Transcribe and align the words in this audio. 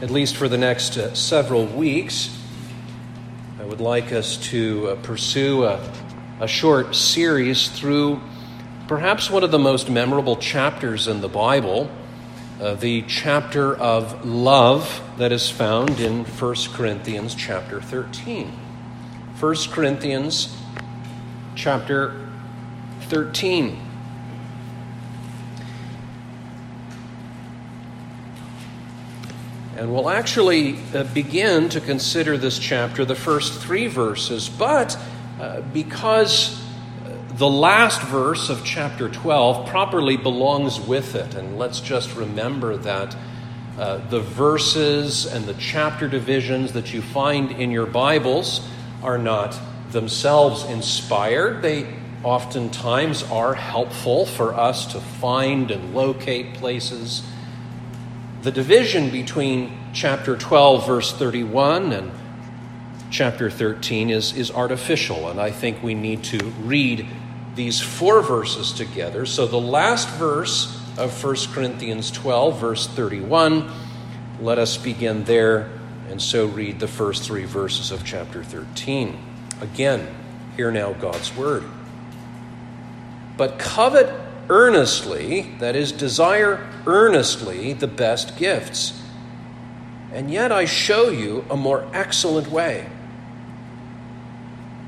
at 0.00 0.10
least 0.10 0.36
for 0.36 0.48
the 0.48 0.58
next 0.58 0.96
uh, 0.96 1.12
several 1.14 1.66
weeks, 1.66 2.36
I 3.60 3.64
would 3.64 3.80
like 3.80 4.12
us 4.12 4.36
to 4.48 4.90
uh, 4.90 4.96
pursue 5.02 5.64
a, 5.64 5.80
a 6.40 6.46
short 6.46 6.94
series 6.94 7.68
through 7.68 8.20
perhaps 8.86 9.28
one 9.28 9.42
of 9.42 9.50
the 9.50 9.58
most 9.58 9.90
memorable 9.90 10.36
chapters 10.36 11.08
in 11.08 11.20
the 11.20 11.28
Bible, 11.28 11.90
uh, 12.60 12.74
the 12.74 13.02
chapter 13.02 13.74
of 13.76 14.24
love 14.24 15.02
that 15.18 15.32
is 15.32 15.50
found 15.50 15.98
in 15.98 16.24
1 16.24 16.54
Corinthians 16.74 17.34
chapter 17.34 17.80
13. 17.80 18.52
1 19.40 19.56
Corinthians 19.72 20.56
chapter 21.56 22.28
13. 23.08 23.87
And 29.78 29.94
we'll 29.94 30.10
actually 30.10 30.76
uh, 30.92 31.04
begin 31.14 31.68
to 31.68 31.80
consider 31.80 32.36
this 32.36 32.58
chapter, 32.58 33.04
the 33.04 33.14
first 33.14 33.62
three 33.62 33.86
verses, 33.86 34.48
but 34.48 34.98
uh, 35.40 35.60
because 35.60 36.60
uh, 37.06 37.12
the 37.36 37.48
last 37.48 38.02
verse 38.02 38.50
of 38.50 38.64
chapter 38.64 39.08
12 39.08 39.68
properly 39.68 40.16
belongs 40.16 40.80
with 40.80 41.14
it, 41.14 41.36
and 41.36 41.60
let's 41.60 41.78
just 41.78 42.16
remember 42.16 42.76
that 42.76 43.16
uh, 43.78 43.98
the 44.08 44.18
verses 44.18 45.26
and 45.26 45.46
the 45.46 45.54
chapter 45.54 46.08
divisions 46.08 46.72
that 46.72 46.92
you 46.92 47.00
find 47.00 47.52
in 47.52 47.70
your 47.70 47.86
Bibles 47.86 48.66
are 49.04 49.16
not 49.16 49.56
themselves 49.92 50.64
inspired. 50.64 51.62
They 51.62 51.86
oftentimes 52.24 53.22
are 53.22 53.54
helpful 53.54 54.26
for 54.26 54.54
us 54.54 54.86
to 54.86 55.00
find 55.00 55.70
and 55.70 55.94
locate 55.94 56.54
places 56.54 57.22
the 58.48 58.52
division 58.52 59.10
between 59.10 59.70
chapter 59.92 60.34
12, 60.34 60.86
verse 60.86 61.12
31, 61.12 61.92
and 61.92 62.10
chapter 63.10 63.50
13 63.50 64.08
is, 64.08 64.34
is 64.34 64.50
artificial, 64.50 65.28
and 65.28 65.38
I 65.38 65.50
think 65.50 65.82
we 65.82 65.92
need 65.92 66.24
to 66.24 66.38
read 66.62 67.06
these 67.56 67.78
four 67.78 68.22
verses 68.22 68.72
together. 68.72 69.26
So, 69.26 69.46
the 69.46 69.60
last 69.60 70.08
verse 70.12 70.82
of 70.96 71.22
1 71.22 71.36
Corinthians 71.52 72.10
12, 72.10 72.58
verse 72.58 72.86
31, 72.86 73.70
let 74.40 74.58
us 74.58 74.78
begin 74.78 75.24
there 75.24 75.68
and 76.08 76.22
so 76.22 76.46
read 76.46 76.80
the 76.80 76.88
first 76.88 77.24
three 77.24 77.44
verses 77.44 77.90
of 77.90 78.02
chapter 78.02 78.42
13. 78.42 79.18
Again, 79.60 80.08
hear 80.56 80.70
now 80.70 80.94
God's 80.94 81.36
word. 81.36 81.64
But 83.36 83.58
covet 83.58 84.08
earnestly, 84.48 85.54
that 85.58 85.76
is, 85.76 85.92
desire 85.92 86.66
earnestly 86.86 87.72
the 87.72 87.86
best 87.86 88.36
gifts. 88.36 89.00
And 90.12 90.30
yet 90.30 90.50
I 90.52 90.64
show 90.64 91.10
you 91.10 91.44
a 91.50 91.56
more 91.56 91.86
excellent 91.92 92.48
way. 92.48 92.88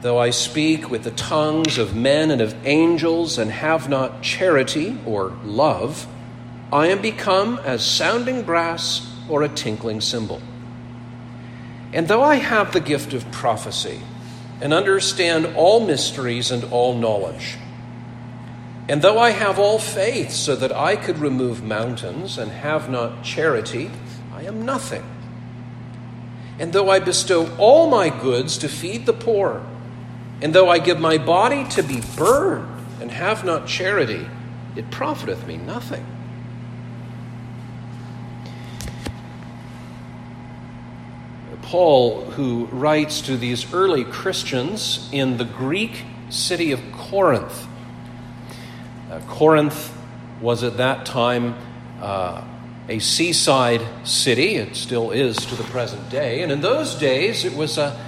Though 0.03 0.19
I 0.19 0.31
speak 0.31 0.91
with 0.91 1.05
the 1.05 1.11
tongues 1.11 1.77
of 1.77 1.95
men 1.95 2.31
and 2.31 2.41
of 2.41 2.55
angels 2.67 3.37
and 3.37 3.51
have 3.51 3.89
not 3.89 4.23
charity 4.23 4.99
or 5.05 5.37
love, 5.45 6.07
I 6.73 6.87
am 6.87 7.03
become 7.03 7.59
as 7.65 7.85
sounding 7.85 8.43
brass 8.43 9.07
or 9.29 9.43
a 9.43 9.49
tinkling 9.49 10.01
cymbal. 10.01 10.41
And 11.93 12.09
though 12.09 12.23
I 12.23 12.37
have 12.37 12.73
the 12.73 12.81
gift 12.81 13.13
of 13.13 13.31
prophecy 13.31 14.01
and 14.61 14.73
understand 14.73 15.47
all 15.57 15.85
mysteries 15.85 16.51
and 16.51 16.65
all 16.65 16.95
knowledge, 16.95 17.57
and 18.89 19.03
though 19.03 19.19
I 19.19 19.31
have 19.31 19.59
all 19.59 19.79
faith 19.79 20.33
so 20.33 20.57
that 20.57 20.73
I 20.73 20.97
could 20.97 21.19
remove 21.19 21.63
mountains 21.63 22.39
and 22.39 22.51
have 22.51 22.91
not 22.91 23.23
charity, 23.23 23.91
I 24.35 24.43
am 24.43 24.65
nothing. 24.65 25.05
And 26.59 26.73
though 26.73 26.91
I 26.91 26.99
bestow 26.99 27.55
all 27.57 27.89
my 27.89 28.11
goods 28.11 28.59
to 28.59 28.69
feed 28.69 29.07
the 29.07 29.13
poor, 29.13 29.65
and 30.43 30.55
though 30.55 30.69
I 30.69 30.79
give 30.79 30.99
my 30.99 31.19
body 31.19 31.65
to 31.71 31.83
be 31.83 32.03
burned 32.17 32.85
and 33.01 33.11
have 33.11 33.45
not 33.45 33.67
charity, 33.67 34.27
it 34.77 34.91
profiteth 34.91 35.47
me 35.47 35.57
nothing. 35.57 36.05
Paul, 41.63 42.25
who 42.33 42.65
writes 42.67 43.21
to 43.23 43.37
these 43.37 43.73
early 43.73 44.03
Christians 44.03 45.09
in 45.13 45.37
the 45.37 45.45
Greek 45.45 46.05
city 46.29 46.73
of 46.73 46.81
Corinth, 46.91 47.69
uh, 49.11 49.21
Corinth 49.27 49.93
was 50.41 50.63
at 50.63 50.77
that 50.77 51.05
time 51.05 51.55
uh, 52.01 52.45
a 52.89 52.99
seaside 52.99 53.83
city. 54.07 54.57
It 54.57 54.77
still 54.77 55.11
is 55.11 55.37
to 55.37 55.55
the 55.55 55.65
present 55.65 56.09
day. 56.11 56.43
And 56.43 56.51
in 56.51 56.61
those 56.61 56.95
days, 56.95 57.45
it 57.45 57.55
was 57.55 57.77
a, 57.77 57.99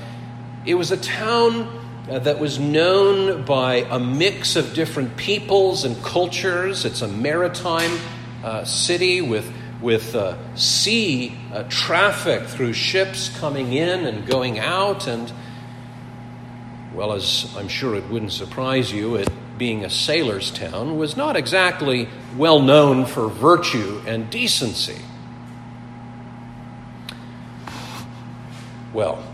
it 0.64 0.74
was 0.74 0.91
a 0.91 0.96
town 0.96 1.80
uh, 2.08 2.18
that 2.20 2.38
was 2.38 2.58
known 2.58 3.44
by 3.44 3.86
a 3.91 3.98
mix 3.98 4.56
of 4.56 4.74
different 4.74 5.16
peoples 5.16 5.84
and 5.84 6.02
cultures. 6.02 6.84
It's 6.84 7.02
a 7.02 7.08
maritime 7.08 7.98
uh, 8.42 8.64
city 8.64 9.20
with, 9.20 9.52
with 9.80 10.14
uh, 10.14 10.36
sea 10.56 11.36
uh, 11.52 11.64
traffic 11.68 12.44
through 12.44 12.72
ships 12.72 13.28
coming 13.38 13.72
in 13.72 14.06
and 14.06 14.26
going 14.26 14.58
out. 14.58 15.06
And, 15.06 15.32
well, 16.94 17.12
as 17.12 17.52
I'm 17.56 17.68
sure 17.68 17.94
it 17.94 18.08
wouldn't 18.08 18.32
surprise 18.32 18.92
you, 18.92 19.16
it 19.16 19.28
being 19.58 19.84
a 19.84 19.90
sailor's 19.90 20.50
town, 20.50 20.96
was 20.96 21.16
not 21.16 21.36
exactly 21.36 22.08
well 22.36 22.60
known 22.60 23.06
for 23.06 23.28
virtue 23.28 24.02
and 24.06 24.30
decency. 24.30 25.00
Well, 28.92 29.24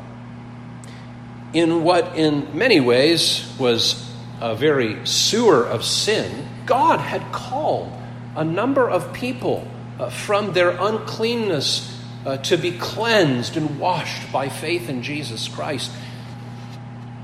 in 1.53 1.83
what 1.83 2.17
in 2.17 2.57
many 2.57 2.81
ways 2.81 3.53
was 3.59 4.13
a 4.41 4.55
very 4.55 5.05
sewer 5.07 5.65
of 5.65 5.85
sin, 5.85 6.49
God 6.67 7.01
had 7.01 7.33
called 7.33 7.93
a 8.37 8.45
number 8.45 8.89
of 8.89 9.13
people 9.13 9.67
uh, 9.99 10.11
from 10.11 10.53
their 10.53 10.71
uncleanness 10.71 11.99
uh, 12.25 12.37
to 12.39 12.57
be 12.57 12.73
cleansed 12.73 13.57
and 13.57 13.81
washed 13.81 14.31
by 14.33 14.49
faith 14.49 14.89
in 14.89 15.03
Jesus 15.03 15.49
Christ. 15.49 15.91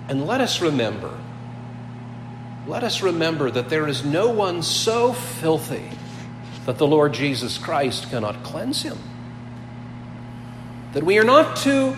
And 0.08 0.26
let 0.26 0.40
us 0.40 0.60
remember 0.60 1.16
let 2.66 2.82
us 2.82 3.02
remember 3.02 3.50
that 3.50 3.68
there 3.68 3.86
is 3.86 4.04
no 4.04 4.30
one 4.30 4.62
so 4.62 5.12
filthy 5.12 5.90
that 6.66 6.78
the 6.78 6.86
Lord 6.86 7.12
Jesus 7.12 7.58
Christ 7.58 8.08
cannot 8.10 8.42
cleanse 8.42 8.82
him. 8.82 8.98
That 10.94 11.02
we 11.02 11.18
are 11.18 11.24
not 11.24 11.56
to 11.58 11.96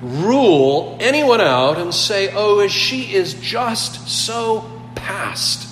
rule 0.00 0.96
anyone 1.00 1.40
out 1.40 1.78
and 1.78 1.94
say, 1.94 2.32
oh, 2.34 2.66
she 2.66 3.14
is 3.14 3.34
just 3.34 4.08
so 4.08 4.68
past 4.96 5.68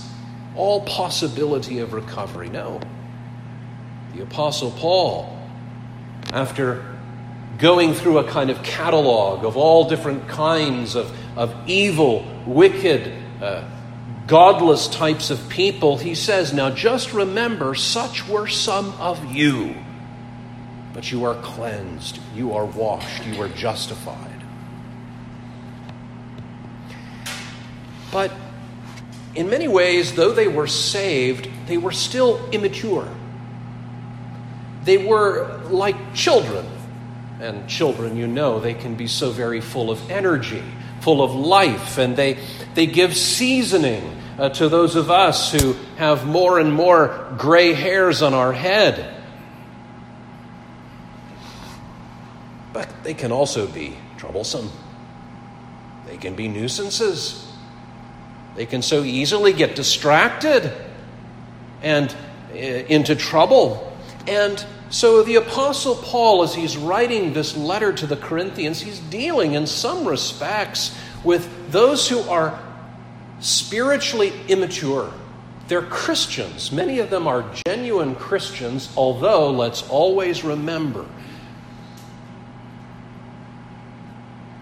all 0.55 0.83
possibility 0.83 1.81
of 1.81 1.93
recovery. 1.93 2.49
No. 2.49 2.81
The 4.15 4.23
Apostle 4.23 4.71
Paul, 4.73 5.37
after 6.33 6.85
going 7.59 7.95
through 7.95 8.19
a 8.19 8.25
kind 8.25 8.51
of 8.51 8.63
catalog 8.63 9.45
of 9.45 9.57
all 9.57 9.89
different 9.89 10.29
kinds 10.29 10.95
of, 10.95 11.13
of 11.37 11.55
evil, 11.67 12.25
wicked, 12.47 13.13
uh, 13.43 13.65
godless 14.27 14.89
types 14.89 15.31
of 15.31 15.49
people, 15.49 15.99
he 15.99 16.15
says, 16.15 16.53
Now 16.53 16.71
just 16.71 17.13
remember, 17.13 17.75
such 17.75 18.29
were 18.29 18.47
some 18.47 18.93
of 19.01 19.33
you. 19.33 19.77
But 20.93 21.11
you 21.13 21.25
are 21.25 21.41
cleansed, 21.41 22.19
you 22.35 22.53
are 22.55 22.65
washed, 22.65 23.27
you 23.27 23.41
are 23.41 23.49
justified. 23.49 24.43
But 28.13 28.33
in 29.35 29.49
many 29.49 29.69
ways, 29.69 30.15
though 30.15 30.33
they 30.33 30.49
were 30.49 30.67
saved, 30.67 31.49
they 31.67 31.79
were 31.79 31.93
still 31.93 32.49
immature. 32.51 33.09
They 34.85 34.99
were 34.99 35.61
like 35.69 36.15
children. 36.15 36.67
And 37.41 37.69
children, 37.69 38.17
you 38.17 38.27
know, 38.27 38.61
they 38.61 38.75
can 38.75 38.97
be 38.97 39.07
so 39.07 39.31
very 39.31 39.61
full 39.61 39.91
of 39.91 40.11
energy, 40.11 40.63
full 41.01 41.23
of 41.23 41.35
life, 41.35 41.99
and 41.99 42.17
they, 42.17 42.39
they 42.75 42.87
give 42.87 43.17
seasoning 43.17 44.17
uh, 44.39 44.49
to 44.51 44.69
those 44.69 44.97
of 44.97 45.11
us 45.11 45.53
who 45.53 45.75
have 45.97 46.27
more 46.27 46.59
and 46.59 46.73
more 46.73 47.35
gray 47.39 47.73
hairs 47.73 48.23
on 48.23 48.35
our 48.35 48.53
head. 48.53 49.17
But 52.73 52.89
they 53.03 53.15
can 53.15 53.33
also 53.33 53.67
be 53.67 53.97
troublesome, 54.17 54.71
they 56.07 56.17
can 56.17 56.35
be 56.35 56.49
nuisances. 56.49 57.47
They 58.57 58.67
can 58.67 58.83
so 58.83 59.05
easily 59.05 59.53
get 59.53 59.77
distracted 59.77 60.73
and 61.83 62.15
uh, 62.53 62.57
into 62.57 63.15
trouble. 63.15 63.97
And 64.27 64.65
so 64.91 65.23
the 65.23 65.37
Apostle 65.37 65.95
Paul, 65.95 66.43
as 66.43 66.53
he's 66.53 66.77
writing 66.77 67.33
this 67.33 67.57
letter 67.57 67.93
to 67.93 68.07
the 68.09 68.17
Corinthians, 68.17 68.81
he's 68.81 68.99
dealing 68.99 69.55
in 69.55 69.69
some 69.69 70.07
respects 70.07 70.97
with 71.23 71.71
those 71.71 72.09
who 72.09 72.21
are 72.23 72.59
spiritually 73.39 74.33
immature. 74.49 75.13
They're 75.69 75.83
Christians. 75.83 76.73
Many 76.73 76.99
of 76.99 77.09
them 77.09 77.29
are 77.29 77.45
genuine 77.67 78.17
Christians, 78.17 78.93
although 78.97 79.51
let's 79.51 79.89
always 79.89 80.43
remember 80.43 81.07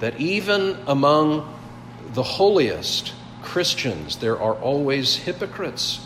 that 0.01 0.21
even 0.21 0.77
among 0.87 1.55
the 2.13 2.23
holiest 2.23 3.15
Christians, 3.43 4.17
there 4.19 4.39
are 4.39 4.55
always 4.55 5.17
hypocrites 5.17 6.05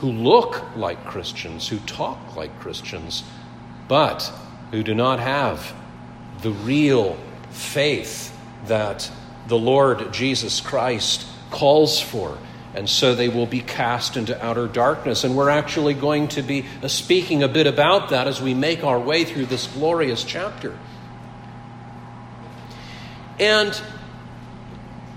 who 0.00 0.10
look 0.10 0.76
like 0.76 1.04
Christians, 1.04 1.68
who 1.68 1.78
talk 1.80 2.36
like 2.36 2.60
Christians, 2.60 3.24
but 3.88 4.30
who 4.70 4.82
do 4.82 4.94
not 4.94 5.20
have 5.20 5.74
the 6.42 6.50
real 6.50 7.16
faith 7.50 8.36
that 8.66 9.10
the 9.46 9.58
Lord 9.58 10.12
Jesus 10.12 10.60
Christ 10.60 11.26
calls 11.50 12.00
for. 12.00 12.36
And 12.74 12.90
so 12.90 13.14
they 13.14 13.30
will 13.30 13.46
be 13.46 13.60
cast 13.60 14.18
into 14.18 14.44
outer 14.44 14.66
darkness. 14.66 15.24
And 15.24 15.34
we're 15.34 15.48
actually 15.48 15.94
going 15.94 16.28
to 16.28 16.42
be 16.42 16.66
uh, 16.82 16.88
speaking 16.88 17.42
a 17.42 17.48
bit 17.48 17.66
about 17.66 18.10
that 18.10 18.26
as 18.28 18.42
we 18.42 18.52
make 18.52 18.84
our 18.84 19.00
way 19.00 19.24
through 19.24 19.46
this 19.46 19.66
glorious 19.66 20.24
chapter. 20.24 20.78
And 23.38 23.74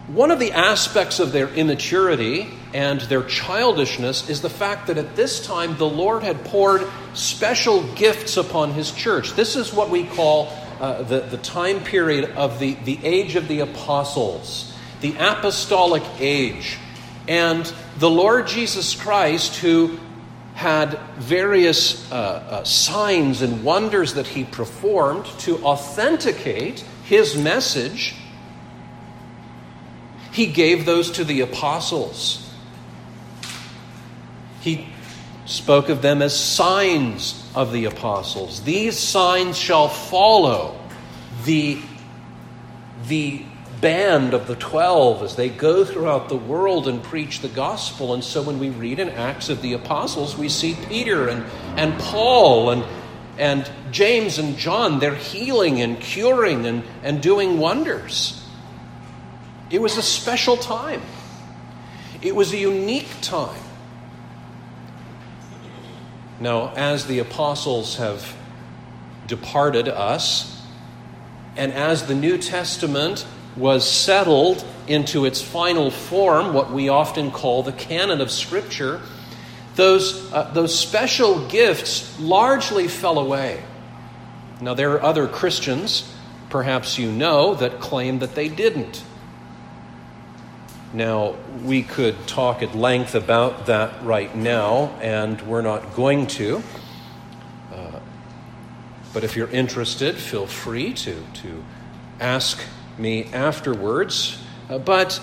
one 0.08 0.32
of 0.32 0.40
the 0.40 0.54
aspects 0.54 1.20
of 1.20 1.34
their 1.34 1.50
immaturity 1.50 2.48
and 2.74 3.02
their 3.02 3.24
childishness 3.24 4.30
is 4.30 4.42
the 4.42 4.50
fact 4.50 4.88
that 4.88 4.98
at 4.98 5.16
this 5.16 5.46
time 5.46 5.78
the 5.78 5.90
Lord 5.90 6.24
had 6.24 6.46
poured 6.46 6.88
special 7.14 7.84
gifts 7.94 8.38
upon 8.38 8.74
his 8.74 8.92
church. 8.92 9.34
This 9.34 9.56
is 9.56 9.74
what 9.74 9.90
we 9.90 10.06
call 10.06 10.54
uh, 10.80 11.04
the, 11.04 11.22
the 11.22 11.38
time 11.38 11.84
period 11.84 12.32
of 12.32 12.60
the, 12.60 12.76
the 12.86 13.00
age 13.04 13.36
of 13.36 13.48
the 13.48 13.62
apostles, 13.62 14.74
the 15.02 15.16
apostolic 15.18 16.04
age. 16.20 16.78
And 17.28 17.72
the 17.98 18.10
Lord 18.10 18.48
Jesus 18.48 18.96
Christ, 18.96 19.58
who 19.58 20.00
had 20.54 21.00
various 21.18 22.12
uh, 22.12 22.16
uh, 22.16 22.64
signs 22.66 23.42
and 23.42 23.64
wonders 23.64 24.16
that 24.16 24.28
he 24.28 24.44
performed 24.44 25.26
to 25.40 25.58
authenticate 25.64 26.82
his 27.06 27.38
message, 27.38 28.16
he 30.32 30.46
gave 30.46 30.86
those 30.86 31.12
to 31.12 31.24
the 31.24 31.42
apostles. 31.42 32.49
He 34.62 34.88
spoke 35.46 35.90
of 35.90 36.02
them 36.02 36.22
as 36.22 36.38
signs 36.38 37.50
of 37.56 37.72
the 37.72 37.86
apostles. 37.86 38.62
These 38.62 39.00
signs 39.00 39.58
shall 39.58 39.88
follow 39.88 40.80
the, 41.46 41.80
the 43.08 43.44
band 43.82 44.34
of 44.34 44.46
the 44.46 44.56
twelve 44.56 45.24
as 45.24 45.36
they 45.38 45.48
go 45.50 45.86
throughout 45.86 46.28
the 46.28 46.36
world 46.36 46.88
and 46.88 47.02
preach 47.02 47.40
the 47.40 47.48
gospel. 47.48 48.14
And 48.14 48.24
so 48.24 48.42
when 48.42 48.60
we 48.60 48.70
read 48.70 49.00
in 49.00 49.10
Acts 49.10 49.50
of 49.50 49.62
the 49.62 49.74
Apostles, 49.74 50.38
we 50.38 50.50
see 50.50 50.78
Peter 50.88 51.30
and, 51.30 51.46
and 51.78 51.98
Paul 51.98 52.72
and, 52.72 52.84
and 53.38 53.72
James 53.92 54.38
and 54.38 54.58
John, 54.58 55.00
they're 55.00 55.16
healing 55.16 55.82
and 55.82 56.00
curing 56.00 56.66
and, 56.66 56.84
and 57.04 57.24
doing 57.24 57.58
wonders. 57.58 58.46
It 59.72 59.82
was 59.82 59.98
a 59.98 60.04
special 60.04 60.58
time, 60.58 61.02
it 62.22 62.36
was 62.36 62.52
a 62.54 62.58
unique 62.58 63.10
time. 63.22 63.64
Now, 66.40 66.74
as 66.76 67.06
the 67.06 67.20
apostles 67.20 67.98
have 67.98 68.36
departed 69.28 69.88
us, 69.88 70.62
and 71.58 71.74
as 71.74 72.08
the 72.08 72.16
New 72.16 72.38
Testament 72.38 73.26
was 73.58 73.90
settled 73.90 74.64
into 74.88 75.26
its 75.26 75.42
final 75.42 75.92
form, 75.92 76.54
what 76.54 76.72
we 76.72 76.88
often 76.88 77.32
call 77.32 77.64
the 77.64 77.74
canon 77.74 78.22
of 78.22 78.32
Scripture, 78.32 79.02
those, 79.76 80.32
uh, 80.32 80.50
those 80.54 80.78
special 80.78 81.48
gifts 81.48 82.20
largely 82.20 82.88
fell 82.88 83.20
away. 83.20 83.62
Now, 84.62 84.74
there 84.74 84.92
are 84.94 85.04
other 85.04 85.28
Christians, 85.28 86.14
perhaps 86.50 86.98
you 86.98 87.12
know, 87.12 87.54
that 87.56 87.80
claim 87.80 88.20
that 88.20 88.36
they 88.36 88.50
didn't. 88.50 89.04
Now, 90.92 91.36
we 91.64 91.84
could 91.84 92.28
talk 92.28 92.64
at 92.64 92.74
length 92.74 93.14
about 93.14 93.68
that 93.68 94.04
right 94.04 94.36
now, 94.36 94.86
and 95.02 95.40
we're 95.44 95.62
not 95.62 95.94
going 95.94 96.26
to. 96.28 96.64
Uh, 97.72 98.00
but 99.14 99.24
if 99.24 99.36
you're 99.36 99.50
interested, 99.50 100.16
feel 100.16 100.48
free 100.48 100.94
to, 100.94 101.24
to 101.44 101.64
ask 102.20 102.60
me 102.98 103.26
afterwards. 103.26 104.42
Uh, 104.68 104.80
but 104.80 105.22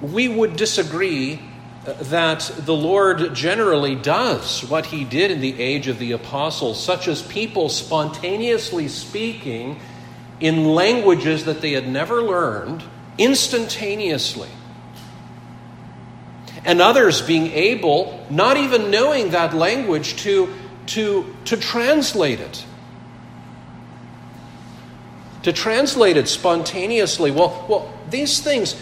we 0.00 0.28
would 0.28 0.54
disagree 0.54 1.40
uh, 1.84 1.94
that 1.94 2.52
the 2.56 2.76
Lord 2.76 3.34
generally 3.34 3.96
does 3.96 4.60
what 4.70 4.86
he 4.86 5.02
did 5.02 5.32
in 5.32 5.40
the 5.40 5.60
age 5.60 5.88
of 5.88 5.98
the 5.98 6.12
apostles, 6.12 6.80
such 6.80 7.08
as 7.08 7.22
people 7.22 7.68
spontaneously 7.68 8.86
speaking 8.86 9.80
in 10.38 10.64
languages 10.64 11.44
that 11.46 11.60
they 11.60 11.72
had 11.72 11.88
never 11.88 12.22
learned 12.22 12.84
instantaneously 13.18 14.48
and 16.68 16.82
others 16.82 17.22
being 17.22 17.46
able, 17.52 18.22
not 18.28 18.58
even 18.58 18.90
knowing 18.90 19.30
that 19.30 19.54
language, 19.54 20.16
to, 20.16 20.52
to, 20.84 21.34
to 21.46 21.56
translate 21.56 22.40
it. 22.40 22.66
To 25.44 25.52
translate 25.54 26.18
it 26.18 26.28
spontaneously. 26.28 27.30
Well, 27.30 27.64
well, 27.70 27.98
these 28.10 28.40
things, 28.40 28.76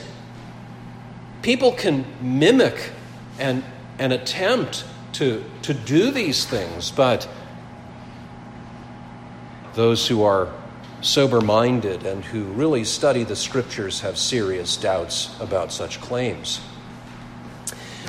people 1.42 1.70
can 1.70 2.04
mimic 2.20 2.90
and, 3.38 3.62
and 4.00 4.12
attempt 4.12 4.84
to, 5.12 5.44
to 5.62 5.72
do 5.72 6.10
these 6.10 6.44
things, 6.44 6.90
but 6.90 7.28
those 9.74 10.08
who 10.08 10.24
are 10.24 10.52
sober 11.02 11.40
minded 11.40 12.04
and 12.04 12.24
who 12.24 12.46
really 12.46 12.82
study 12.82 13.22
the 13.22 13.36
scriptures 13.36 14.00
have 14.00 14.18
serious 14.18 14.76
doubts 14.76 15.38
about 15.38 15.70
such 15.70 16.00
claims. 16.00 16.60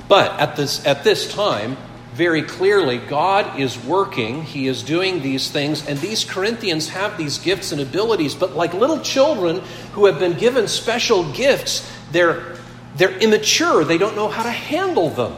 But 0.08 0.40
at 0.40 0.56
this, 0.56 0.86
at 0.86 1.04
this 1.04 1.32
time, 1.32 1.78
very 2.14 2.42
clearly, 2.42 2.98
God 2.98 3.60
is 3.60 3.78
working. 3.78 4.44
He 4.44 4.68
is 4.68 4.82
doing 4.82 5.22
these 5.22 5.52
things, 5.52 5.88
and 5.88 6.00
these 6.00 6.26
Corinthians 6.26 6.90
have 6.90 7.18
these 7.18 7.38
gifts 7.38 7.72
and 7.72 7.80
abilities. 7.80 8.34
But 8.34 8.56
like 8.56 8.74
little 8.74 9.00
children 9.02 9.62
who 9.94 10.06
have 10.06 10.18
been 10.18 10.38
given 10.38 10.68
special 10.68 11.32
gifts, 11.34 11.88
they're, 12.12 12.56
they're 12.96 13.16
immature. 13.20 13.84
They 13.84 14.00
don't 14.00 14.16
know 14.16 14.30
how 14.30 14.44
to 14.44 14.50
handle 14.50 15.10
them. 15.10 15.36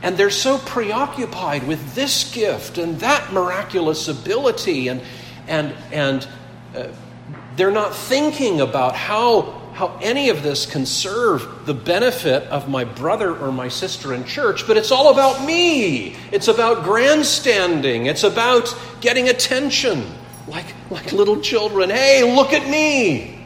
And 0.00 0.16
they're 0.16 0.30
so 0.30 0.58
preoccupied 0.58 1.66
with 1.66 1.96
this 1.96 2.32
gift 2.32 2.78
and 2.78 3.00
that 3.00 3.32
miraculous 3.32 4.06
ability, 4.06 4.86
and, 4.86 5.02
and, 5.48 5.74
and 5.90 6.28
uh, 6.76 6.86
they're 7.56 7.72
not 7.72 7.96
thinking 7.96 8.60
about 8.60 8.94
how 8.94 9.57
how 9.78 9.96
any 10.02 10.28
of 10.28 10.42
this 10.42 10.66
can 10.66 10.84
serve 10.84 11.64
the 11.64 11.72
benefit 11.72 12.42
of 12.48 12.68
my 12.68 12.82
brother 12.82 13.32
or 13.32 13.52
my 13.52 13.68
sister 13.68 14.12
in 14.12 14.24
church, 14.24 14.66
but 14.66 14.76
it's 14.76 14.90
all 14.90 15.12
about 15.12 15.46
me. 15.46 16.16
It's 16.32 16.48
about 16.48 16.82
grandstanding. 16.82 18.06
It's 18.06 18.24
about 18.24 18.76
getting 19.00 19.28
attention, 19.28 20.04
like, 20.48 20.66
like 20.90 21.12
little 21.12 21.40
children. 21.40 21.90
Hey, 21.90 22.24
look 22.34 22.52
at 22.52 22.68
me. 22.68 23.38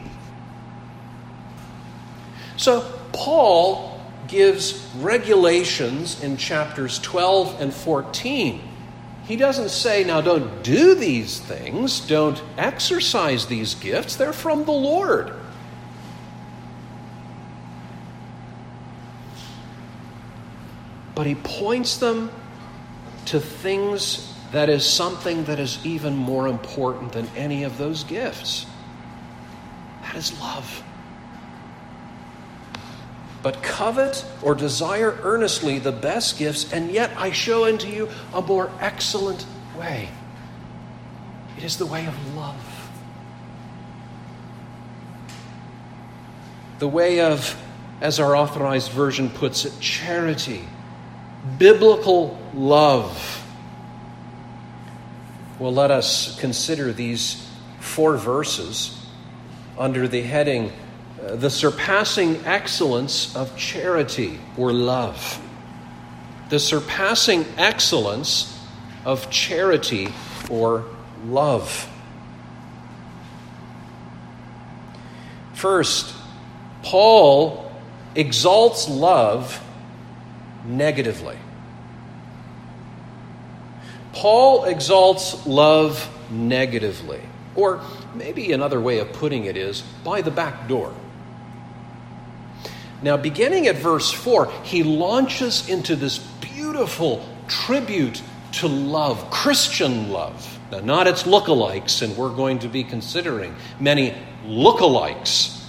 So, 2.57 2.81
Paul 3.11 4.01
gives 4.27 4.89
regulations 4.97 6.19
in 6.23 6.37
chapters 6.37 6.97
12 6.97 7.61
and 7.61 7.71
14. 7.71 8.59
He 9.25 9.35
doesn't 9.35 9.69
say, 9.69 10.03
now 10.03 10.19
don't 10.19 10.63
do 10.63 10.95
these 10.95 11.39
things, 11.39 11.99
don't 11.99 12.41
exercise 12.57 13.45
these 13.45 13.75
gifts. 13.75 14.15
They're 14.15 14.33
from 14.33 14.65
the 14.65 14.71
Lord. 14.71 15.35
But 21.23 21.29
he 21.29 21.35
points 21.35 21.99
them 21.99 22.29
to 23.23 23.39
things 23.39 24.35
that 24.51 24.67
is 24.67 24.85
something 24.85 25.45
that 25.45 25.57
is 25.57 25.79
even 25.85 26.17
more 26.17 26.49
important 26.49 27.13
than 27.13 27.25
any 27.37 27.63
of 27.63 27.77
those 27.77 28.03
gifts. 28.03 28.65
That 30.01 30.17
is 30.17 30.37
love. 30.41 30.83
But 33.41 33.63
covet 33.63 34.25
or 34.41 34.53
desire 34.53 35.17
earnestly 35.23 35.79
the 35.79 35.93
best 35.93 36.37
gifts, 36.37 36.73
and 36.73 36.91
yet 36.91 37.09
I 37.15 37.31
show 37.31 37.67
unto 37.67 37.87
you 37.87 38.09
a 38.33 38.41
more 38.41 38.69
excellent 38.81 39.45
way. 39.79 40.09
It 41.55 41.63
is 41.63 41.77
the 41.77 41.85
way 41.85 42.05
of 42.05 42.35
love. 42.35 42.91
The 46.79 46.87
way 46.89 47.21
of, 47.21 47.57
as 48.01 48.19
our 48.19 48.35
authorized 48.35 48.91
version 48.91 49.29
puts 49.29 49.63
it, 49.63 49.79
charity 49.79 50.67
biblical 51.57 52.37
love. 52.53 53.43
Well, 55.59 55.73
let 55.73 55.91
us 55.91 56.39
consider 56.39 56.91
these 56.91 57.47
four 57.79 58.17
verses 58.17 59.05
under 59.77 60.07
the 60.07 60.21
heading 60.21 60.71
uh, 61.21 61.35
The 61.35 61.49
Surpassing 61.49 62.45
Excellence 62.45 63.35
of 63.35 63.55
Charity 63.55 64.39
or 64.57 64.73
Love. 64.73 65.41
The 66.49 66.59
surpassing 66.59 67.45
excellence 67.57 68.59
of 69.05 69.29
charity 69.29 70.09
or 70.49 70.85
love. 71.25 71.89
First, 75.53 76.13
Paul 76.83 77.71
exalts 78.15 78.89
love 78.89 79.62
negatively. 80.65 81.37
Paul 84.13 84.65
exalts 84.65 85.45
love 85.45 86.09
negatively. 86.31 87.21
Or 87.55 87.81
maybe 88.15 88.51
another 88.51 88.79
way 88.79 88.99
of 88.99 89.11
putting 89.13 89.45
it 89.45 89.57
is 89.57 89.81
by 90.03 90.21
the 90.21 90.31
back 90.31 90.67
door. 90.67 90.93
Now, 93.01 93.17
beginning 93.17 93.67
at 93.67 93.75
verse 93.75 94.11
4, 94.11 94.51
he 94.63 94.83
launches 94.83 95.67
into 95.67 95.95
this 95.95 96.19
beautiful 96.19 97.27
tribute 97.47 98.21
to 98.53 98.67
love, 98.67 99.29
Christian 99.29 100.09
love. 100.09 100.59
Now, 100.71 100.79
not 100.79 101.07
its 101.07 101.23
lookalikes, 101.23 102.01
and 102.01 102.15
we're 102.15 102.33
going 102.33 102.59
to 102.59 102.69
be 102.69 102.83
considering 102.83 103.55
many 103.79 104.15
lookalikes, 104.45 105.61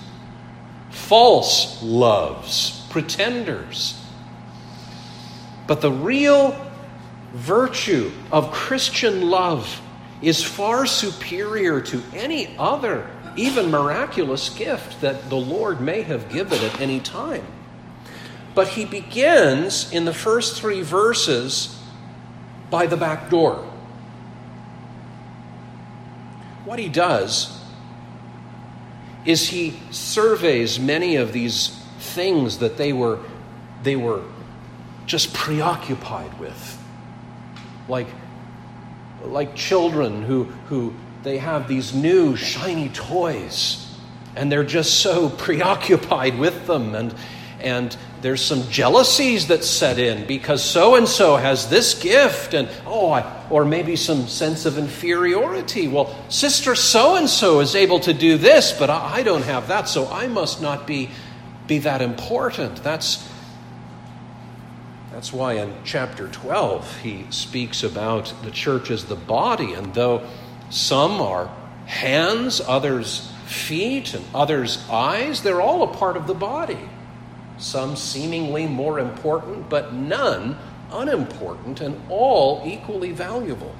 false 0.91 1.83
loves, 1.83 2.87
pretenders. 2.91 4.01
But 5.67 5.81
the 5.81 5.93
real 5.93 6.55
virtue 7.33 8.13
of 8.31 8.53
Christian 8.53 9.29
love 9.31 9.81
is 10.21 10.43
far 10.43 10.87
superior 10.87 11.81
to 11.81 12.03
any 12.15 12.55
other, 12.59 13.09
even 13.37 13.71
miraculous 13.71 14.51
gift 14.51 15.01
that 15.01 15.29
the 15.31 15.37
Lord 15.37 15.81
may 15.81 16.03
have 16.03 16.31
given 16.31 16.63
at 16.63 16.81
any 16.81 17.01
time. 17.01 17.45
But 18.55 18.69
he 18.69 18.85
begins 18.85 19.91
in 19.93 20.05
the 20.05 20.15
first 20.15 20.61
three 20.61 20.83
verses 20.83 21.81
by 22.71 22.87
the 22.87 22.97
back 22.97 23.31
door. 23.31 23.69
What 26.65 26.79
he 26.79 26.89
does 26.89 27.61
is 29.25 29.49
he 29.49 29.79
surveys 29.91 30.79
many 30.79 31.17
of 31.17 31.33
these 31.33 31.69
things 31.99 32.59
that 32.59 32.77
they 32.77 32.93
were, 32.93 33.19
they 33.83 33.97
were 33.97 34.23
just 35.07 35.33
preoccupied 35.35 36.39
with. 36.39 36.83
Like, 37.89 38.09
like 39.25 39.55
children 39.55 40.23
who, 40.23 40.45
who 40.69 40.95
they 41.23 41.39
have 41.39 41.69
these 41.69 41.95
new 41.95 42.37
shiny 42.37 42.89
toys 42.91 43.81
and 44.37 44.51
they're 44.51 44.65
just 44.65 45.01
so 45.01 45.29
preoccupied 45.39 46.39
with 46.39 46.67
them 46.67 46.95
and, 46.95 47.15
and 47.61 47.97
there's 48.21 48.43
some 48.43 48.63
jealousies 48.71 49.49
that 49.49 49.65
set 49.65 49.99
in 49.99 50.27
because 50.27 50.63
so 50.63 50.95
and 50.97 51.09
so 51.09 51.37
has 51.37 51.69
this 51.69 52.01
gift 52.01 52.55
and 52.55 52.69
oh 52.87 53.11
I, 53.11 53.47
or 53.51 53.65
maybe 53.65 53.97
some 53.97 54.29
sense 54.29 54.67
of 54.67 54.77
inferiority 54.79 55.89
well 55.89 56.15
sister 56.31 56.75
so 56.75 57.17
and 57.17 57.29
so 57.29 57.61
is 57.61 57.75
able 57.75 58.01
to 58.01 58.13
do 58.13 58.37
this 58.37 58.73
but 58.73 58.91
I, 58.91 59.17
I 59.17 59.23
don't 59.23 59.45
have 59.45 59.69
that 59.69 59.89
so 59.89 60.09
i 60.09 60.27
must 60.27 60.61
not 60.61 60.87
be 60.87 61.11
be 61.67 61.79
that 61.79 62.03
important 62.03 62.83
that's 62.83 63.29
that's 65.15 65.33
why 65.33 65.55
in 65.55 65.73
chapter 65.85 66.29
12 66.29 66.99
he 67.01 67.25
speaks 67.31 67.83
about 67.83 68.35
the 68.43 68.51
church 68.51 68.91
as 68.91 69.05
the 69.05 69.17
body 69.17 69.73
and 69.73 69.95
though 69.95 70.27
some 70.71 71.21
are 71.21 71.47
hands 71.87 72.61
others 72.61 73.31
feet 73.47 74.13
and 74.15 74.25
others 74.35 74.85
eyes 74.91 75.43
they're 75.43 75.61
all 75.61 75.83
a 75.83 75.95
part 75.95 76.17
of 76.17 76.27
the 76.27 76.35
body 76.35 76.79
some 77.59 77.97
seemingly 77.97 78.67
more 78.67 78.99
important, 78.99 79.69
but 79.69 79.93
none 79.93 80.59
unimportant, 80.93 81.81
and 81.81 82.01
all 82.09 82.63
equally 82.65 83.13
valuable. 83.13 83.75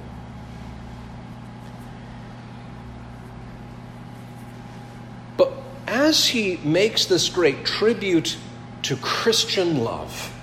But 5.37 5.53
as 5.87 6.27
he 6.27 6.57
makes 6.57 7.05
this 7.05 7.29
great 7.29 7.65
tribute 7.65 8.37
to 8.83 8.95
Christian 8.97 9.83
love, 9.83 10.33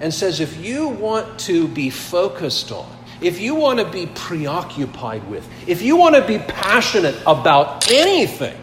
and 0.00 0.12
says, 0.12 0.40
if 0.40 0.56
you 0.56 0.88
want 0.88 1.38
to 1.40 1.68
be 1.68 1.90
focused 1.90 2.72
on, 2.72 2.88
if 3.20 3.40
you 3.40 3.54
want 3.54 3.80
to 3.80 3.90
be 3.90 4.06
preoccupied 4.06 5.28
with, 5.28 5.48
if 5.66 5.82
you 5.82 5.96
want 5.96 6.14
to 6.14 6.26
be 6.26 6.38
passionate 6.38 7.16
about 7.26 7.90
anything, 7.90 8.56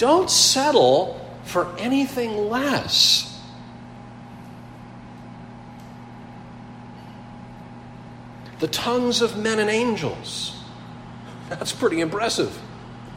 Don't 0.00 0.30
settle 0.30 1.20
for 1.44 1.76
anything 1.76 2.48
less. 2.48 3.38
The 8.60 8.68
tongues 8.68 9.20
of 9.20 9.36
men 9.36 9.58
and 9.58 9.68
angels. 9.68 10.58
That's 11.50 11.72
pretty 11.72 12.00
impressive. 12.00 12.58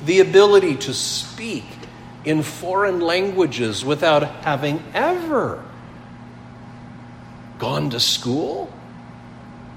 The 0.03 0.19
ability 0.19 0.75
to 0.75 0.93
speak 0.93 1.63
in 2.25 2.43
foreign 2.43 2.99
languages 2.99 3.83
without 3.83 4.23
having 4.23 4.81
ever 4.93 5.63
gone 7.59 7.89
to 7.89 7.99
school, 7.99 8.71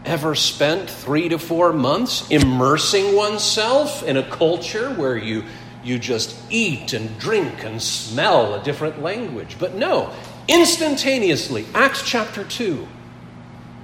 ever 0.05 0.35
spent 0.35 0.89
three 0.89 1.29
to 1.29 1.39
four 1.39 1.73
months 1.73 2.31
immersing 2.31 3.15
oneself 3.15 4.03
in 4.03 4.17
a 4.17 4.29
culture 4.31 4.91
where 4.95 5.17
you 5.17 5.45
you 5.87 5.99
just 6.01 6.37
eat 6.51 6.93
and 6.93 7.17
drink 7.19 7.63
and 7.65 7.81
smell 7.81 8.55
a 8.55 8.65
different 8.65 9.01
language. 9.01 9.57
But 9.59 9.77
no, 9.77 10.13
instantaneously, 10.49 11.65
Acts 11.75 12.03
chapter 12.03 12.43
2, 12.43 12.87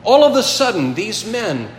all 0.02 0.24
of 0.24 0.36
a 0.36 0.42
sudden, 0.42 0.94
these 0.94 1.24
men 1.24 1.70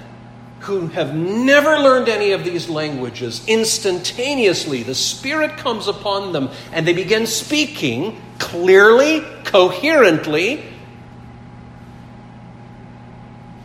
who 0.63 0.87
have 0.87 1.13
never 1.13 1.77
learned 1.77 2.07
any 2.07 2.31
of 2.31 2.45
these 2.45 2.69
languages, 2.69 3.45
instantaneously, 3.47 4.81
the 4.81 4.95
Spirit 4.95 5.57
comes 5.57 5.89
upon 5.89 6.31
them 6.31 6.49
and 6.71 6.87
they 6.87 6.93
begin 6.93 7.27
speaking 7.27 8.21
clearly, 8.39 9.21
coherently, 9.43 10.63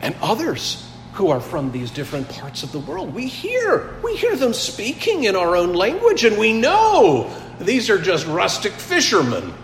and 0.00 0.14
others 0.20 0.90
who 1.12 1.30
are 1.30 1.40
from 1.40 1.70
these 1.70 1.90
different 1.92 2.28
parts 2.28 2.64
of 2.64 2.72
the 2.72 2.80
world. 2.80 3.14
We 3.14 3.28
hear, 3.28 3.94
we 4.02 4.16
hear 4.16 4.34
them 4.34 4.52
speaking 4.52 5.24
in 5.24 5.36
our 5.36 5.56
own 5.56 5.74
language, 5.74 6.24
and 6.24 6.36
we 6.36 6.52
know 6.52 7.30
these 7.60 7.90
are 7.90 7.98
just 7.98 8.26
rustic 8.26 8.72
fishermen. 8.72 9.54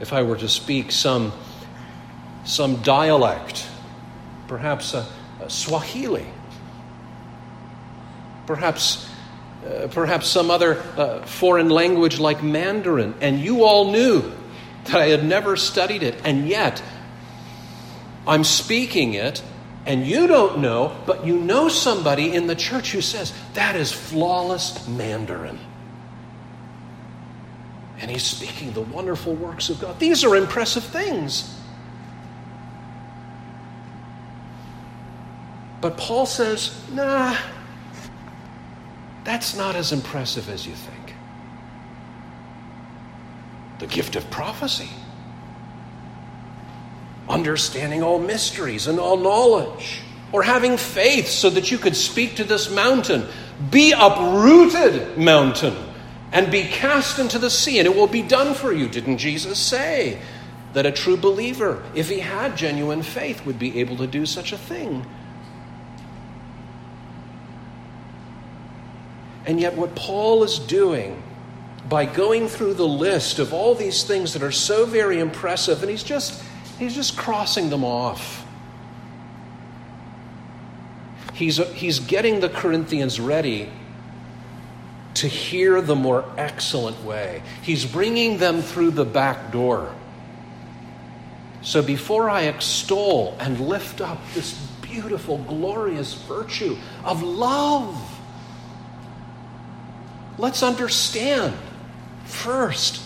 If 0.00 0.12
I 0.12 0.22
were 0.22 0.36
to 0.36 0.48
speak 0.48 0.92
some, 0.92 1.32
some 2.44 2.82
dialect, 2.82 3.66
perhaps 4.48 4.94
a, 4.94 5.06
a 5.40 5.50
Swahili, 5.50 6.26
perhaps 8.46 9.08
uh, 9.66 9.88
perhaps 9.88 10.28
some 10.28 10.50
other 10.50 10.80
uh, 10.96 11.22
foreign 11.26 11.70
language 11.70 12.20
like 12.20 12.40
Mandarin, 12.42 13.14
and 13.20 13.40
you 13.40 13.64
all 13.64 13.90
knew 13.90 14.32
that 14.84 15.00
I 15.00 15.06
had 15.06 15.24
never 15.24 15.56
studied 15.56 16.04
it, 16.04 16.14
and 16.24 16.46
yet 16.46 16.80
I'm 18.26 18.44
speaking 18.44 19.14
it, 19.14 19.42
and 19.84 20.06
you 20.06 20.26
don't 20.26 20.58
know, 20.58 20.96
but 21.06 21.26
you 21.26 21.38
know 21.38 21.68
somebody 21.68 22.32
in 22.32 22.46
the 22.46 22.54
church 22.54 22.92
who 22.92 23.00
says, 23.00 23.32
That 23.54 23.74
is 23.76 23.90
flawless 23.90 24.86
Mandarin. 24.86 25.58
And 27.98 28.10
he's 28.10 28.24
speaking 28.24 28.72
the 28.72 28.82
wonderful 28.82 29.34
works 29.34 29.70
of 29.70 29.80
God. 29.80 29.98
These 29.98 30.24
are 30.24 30.36
impressive 30.36 30.84
things. 30.84 31.58
But 35.80 35.96
Paul 35.96 36.26
says, 36.26 36.78
Nah, 36.92 37.36
that's 39.24 39.56
not 39.56 39.76
as 39.76 39.92
impressive 39.92 40.48
as 40.48 40.66
you 40.66 40.74
think 40.74 41.06
the 43.78 43.86
gift 43.86 44.16
of 44.16 44.30
prophecy, 44.30 44.88
understanding 47.28 48.02
all 48.02 48.18
mysteries 48.18 48.86
and 48.86 48.98
all 48.98 49.16
knowledge, 49.16 50.00
or 50.32 50.42
having 50.42 50.76
faith 50.76 51.28
so 51.28 51.50
that 51.50 51.70
you 51.70 51.78
could 51.78 51.96
speak 51.96 52.36
to 52.36 52.44
this 52.44 52.70
mountain. 52.70 53.26
Be 53.70 53.92
uprooted, 53.92 55.18
mountain, 55.18 55.76
and 56.36 56.50
be 56.50 56.64
cast 56.64 57.18
into 57.18 57.38
the 57.38 57.48
sea, 57.48 57.78
and 57.78 57.86
it 57.86 57.96
will 57.96 58.06
be 58.06 58.20
done 58.20 58.52
for 58.52 58.70
you. 58.70 58.90
Didn't 58.90 59.16
Jesus 59.16 59.58
say 59.58 60.20
that 60.74 60.84
a 60.84 60.92
true 60.92 61.16
believer, 61.16 61.82
if 61.94 62.10
he 62.10 62.20
had 62.20 62.58
genuine 62.58 63.02
faith, 63.02 63.46
would 63.46 63.58
be 63.58 63.80
able 63.80 63.96
to 63.96 64.06
do 64.06 64.26
such 64.26 64.52
a 64.52 64.58
thing? 64.58 65.06
And 69.46 69.58
yet, 69.58 69.76
what 69.76 69.94
Paul 69.94 70.44
is 70.44 70.58
doing 70.58 71.22
by 71.88 72.04
going 72.04 72.48
through 72.48 72.74
the 72.74 72.86
list 72.86 73.38
of 73.38 73.54
all 73.54 73.74
these 73.74 74.04
things 74.04 74.34
that 74.34 74.42
are 74.42 74.52
so 74.52 74.84
very 74.84 75.20
impressive, 75.20 75.80
and 75.80 75.90
he's 75.90 76.04
just, 76.04 76.44
he's 76.78 76.94
just 76.94 77.16
crossing 77.16 77.70
them 77.70 77.82
off. 77.82 78.44
He's, 81.32 81.56
he's 81.72 81.98
getting 81.98 82.40
the 82.40 82.50
Corinthians 82.50 83.18
ready 83.18 83.70
to 85.16 85.28
hear 85.28 85.80
the 85.80 85.96
more 85.96 86.24
excellent 86.38 87.02
way. 87.04 87.42
He's 87.62 87.84
bringing 87.84 88.38
them 88.38 88.62
through 88.62 88.92
the 88.92 89.04
back 89.04 89.52
door 89.52 89.92
So 91.62 91.82
before 91.82 92.30
I 92.30 92.42
extol 92.42 93.36
and 93.40 93.60
lift 93.60 94.00
up 94.00 94.20
this 94.34 94.54
beautiful, 94.82 95.38
glorious 95.38 96.14
virtue 96.14 96.76
of 97.04 97.22
love, 97.24 98.20
let's 100.38 100.62
understand 100.62 101.54
first 102.24 103.02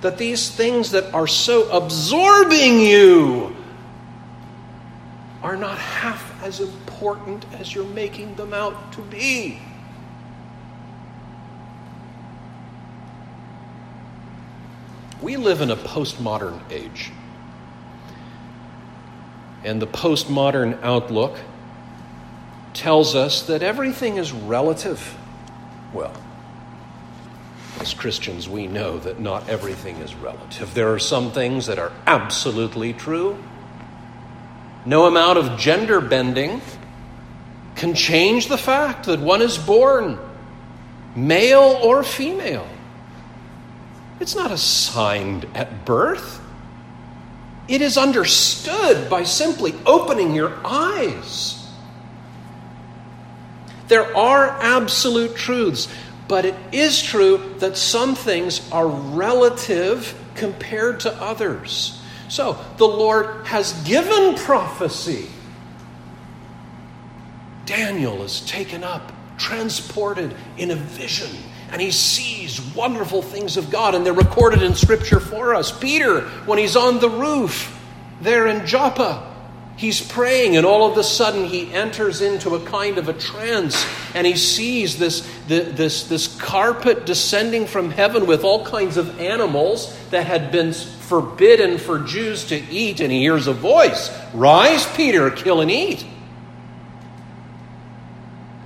that 0.00 0.18
these 0.18 0.50
things 0.50 0.92
that 0.92 1.12
are 1.12 1.26
so 1.26 1.70
absorbing 1.70 2.80
you 2.80 3.54
are 5.42 5.56
not 5.56 5.78
half 5.78 6.42
as 6.42 6.60
important 6.60 7.44
as 7.60 7.74
you're 7.74 7.84
making 7.84 8.34
them 8.36 8.54
out 8.54 8.92
to 8.94 9.02
be. 9.02 9.60
We 15.20 15.36
live 15.36 15.60
in 15.60 15.70
a 15.70 15.76
postmodern 15.76 16.60
age. 16.70 17.10
And 19.64 19.82
the 19.82 19.86
postmodern 19.86 20.80
outlook 20.82 21.38
tells 22.74 23.14
us 23.14 23.42
that 23.42 23.62
everything 23.62 24.16
is 24.16 24.32
relative. 24.32 25.16
Well, 25.92 26.14
as 27.80 27.94
Christians, 27.94 28.48
we 28.48 28.66
know 28.66 28.98
that 28.98 29.20
not 29.20 29.48
everything 29.48 29.96
is 29.96 30.14
relative. 30.14 30.74
There 30.74 30.92
are 30.92 30.98
some 30.98 31.32
things 31.32 31.66
that 31.66 31.78
are 31.78 31.92
absolutely 32.06 32.92
true. 32.92 33.42
No 34.86 35.06
amount 35.06 35.38
of 35.38 35.58
gender 35.58 36.00
bending 36.00 36.60
can 37.74 37.94
change 37.94 38.48
the 38.48 38.58
fact 38.58 39.06
that 39.06 39.20
one 39.20 39.42
is 39.42 39.58
born 39.58 40.18
male 41.14 41.78
or 41.82 42.02
female. 42.02 42.66
It's 44.20 44.34
not 44.34 44.50
assigned 44.50 45.46
at 45.54 45.84
birth. 45.84 46.40
It 47.68 47.82
is 47.82 47.96
understood 47.96 49.08
by 49.10 49.24
simply 49.24 49.74
opening 49.86 50.34
your 50.34 50.54
eyes. 50.64 51.54
There 53.88 54.16
are 54.16 54.48
absolute 54.60 55.36
truths, 55.36 55.88
but 56.26 56.44
it 56.44 56.54
is 56.72 57.02
true 57.02 57.54
that 57.58 57.76
some 57.76 58.14
things 58.14 58.70
are 58.72 58.86
relative 58.86 60.14
compared 60.34 61.00
to 61.00 61.22
others. 61.22 62.02
So 62.28 62.58
the 62.76 62.88
Lord 62.88 63.46
has 63.46 63.72
given 63.84 64.34
prophecy. 64.34 65.28
Daniel 67.66 68.22
is 68.22 68.40
taken 68.42 68.82
up, 68.82 69.12
transported 69.38 70.34
in 70.56 70.70
a 70.70 70.74
vision 70.74 71.36
and 71.70 71.80
he 71.80 71.90
sees 71.90 72.60
wonderful 72.74 73.22
things 73.22 73.56
of 73.56 73.70
God, 73.70 73.94
and 73.94 74.04
they're 74.04 74.12
recorded 74.12 74.62
in 74.62 74.74
Scripture 74.74 75.20
for 75.20 75.54
us. 75.54 75.76
Peter, 75.76 76.22
when 76.46 76.58
he's 76.58 76.76
on 76.76 76.98
the 76.98 77.10
roof 77.10 77.78
there 78.20 78.46
in 78.46 78.66
Joppa, 78.66 79.34
he's 79.76 80.00
praying, 80.00 80.56
and 80.56 80.64
all 80.64 80.90
of 80.90 80.96
a 80.96 81.04
sudden 81.04 81.44
he 81.44 81.72
enters 81.72 82.20
into 82.20 82.54
a 82.54 82.60
kind 82.60 82.98
of 82.98 83.08
a 83.08 83.12
trance, 83.12 83.86
and 84.14 84.26
he 84.26 84.36
sees 84.36 84.98
this, 84.98 85.28
this, 85.46 86.08
this 86.08 86.40
carpet 86.40 87.06
descending 87.06 87.66
from 87.66 87.90
heaven 87.90 88.26
with 88.26 88.44
all 88.44 88.64
kinds 88.64 88.96
of 88.96 89.20
animals 89.20 89.94
that 90.10 90.26
had 90.26 90.50
been 90.50 90.72
forbidden 90.72 91.78
for 91.78 91.98
Jews 91.98 92.46
to 92.46 92.56
eat, 92.56 93.00
and 93.00 93.12
he 93.12 93.20
hears 93.20 93.46
a 93.46 93.52
voice 93.52 94.10
Rise, 94.34 94.86
Peter, 94.96 95.30
kill 95.30 95.60
and 95.60 95.70
eat. 95.70 96.04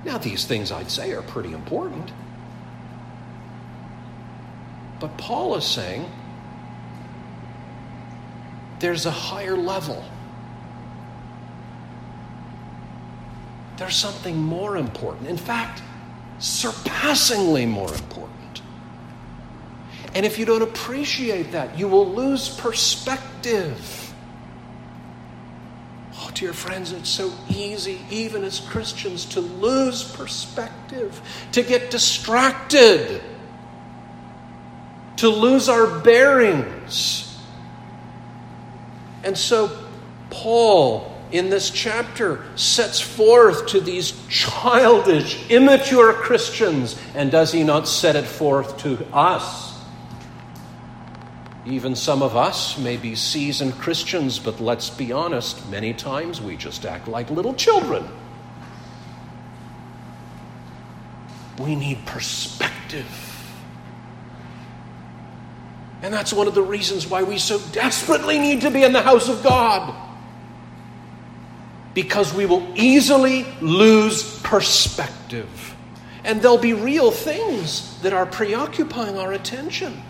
Now, 0.05 0.17
these 0.17 0.45
things 0.45 0.71
I'd 0.71 0.91
say 0.91 1.13
are 1.13 1.21
pretty 1.21 1.53
important. 1.53 2.11
But 5.03 5.17
Paul 5.17 5.57
is 5.57 5.65
saying 5.65 6.09
there's 8.79 9.05
a 9.05 9.11
higher 9.11 9.57
level. 9.57 10.01
There's 13.75 13.97
something 13.97 14.37
more 14.37 14.77
important. 14.77 15.27
In 15.27 15.35
fact, 15.35 15.81
surpassingly 16.39 17.65
more 17.65 17.93
important. 17.93 18.61
And 20.15 20.25
if 20.25 20.39
you 20.39 20.45
don't 20.45 20.61
appreciate 20.61 21.51
that, 21.51 21.77
you 21.77 21.89
will 21.89 22.09
lose 22.09 22.47
perspective. 22.47 24.13
Oh, 26.15 26.31
dear 26.33 26.53
friends, 26.53 26.93
it's 26.93 27.09
so 27.09 27.33
easy, 27.49 27.99
even 28.09 28.45
as 28.45 28.61
Christians, 28.61 29.25
to 29.25 29.41
lose 29.41 30.01
perspective, 30.01 31.21
to 31.51 31.61
get 31.61 31.91
distracted 31.91 33.21
to 35.17 35.29
lose 35.29 35.69
our 35.69 35.99
bearings. 35.99 37.37
And 39.23 39.37
so, 39.37 39.71
Paul, 40.29 41.15
in 41.31 41.49
this 41.49 41.69
chapter, 41.69 42.43
sets 42.55 42.99
forth 42.99 43.67
to 43.67 43.79
these 43.79 44.13
childish, 44.27 45.49
immature 45.49 46.13
Christians, 46.13 46.99
and 47.15 47.31
does 47.31 47.51
he 47.51 47.63
not 47.63 47.87
set 47.87 48.15
it 48.15 48.25
forth 48.25 48.77
to 48.79 49.05
us? 49.13 49.73
Even 51.65 51.95
some 51.95 52.21
of 52.21 52.35
us 52.35 52.77
may 52.77 52.97
be 52.97 53.15
seasoned 53.15 53.73
Christians, 53.79 54.37
but 54.37 54.59
let's 54.59 54.89
be 54.89 55.13
honest, 55.13 55.69
many 55.69 55.93
times 55.93 56.41
we 56.41 56.57
just 56.57 56.85
act 56.85 57.07
like 57.07 57.29
little 57.29 57.53
children. 57.53 58.05
We 61.59 61.75
need 61.75 62.05
perspective. 62.05 63.32
And 66.03 66.13
that's 66.13 66.33
one 66.33 66.49
of 66.49 66.53
the 66.53 66.61
reasons 66.61 67.07
why 67.07 67.23
we 67.23 67.37
so 67.37 67.59
desperately 67.71 68.37
need 68.37 68.61
to 68.61 68.69
be 68.69 68.83
in 68.83 68.91
the 68.91 69.01
house 69.01 69.29
of 69.29 69.41
God. 69.41 69.95
Because 71.93 72.33
we 72.33 72.45
will 72.45 72.67
easily 72.75 73.45
lose 73.61 74.41
perspective. 74.41 75.73
And 76.25 76.41
there'll 76.41 76.57
be 76.57 76.73
real 76.73 77.09
things 77.09 78.01
that 78.01 78.11
are 78.11 78.25
preoccupying 78.25 79.17
our 79.17 79.31
attention. 79.31 80.01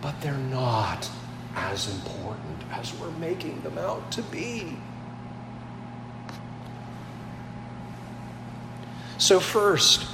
But 0.00 0.18
they're 0.22 0.32
not 0.34 1.10
as 1.54 1.94
important 1.94 2.62
as 2.72 2.94
we're 2.94 3.10
making 3.10 3.60
them 3.60 3.76
out 3.76 4.10
to 4.12 4.22
be. 4.22 4.78
So, 9.18 9.40
first, 9.40 10.06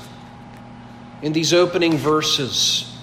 in 1.22 1.32
these 1.32 1.52
opening 1.52 1.98
verses, 1.98 2.93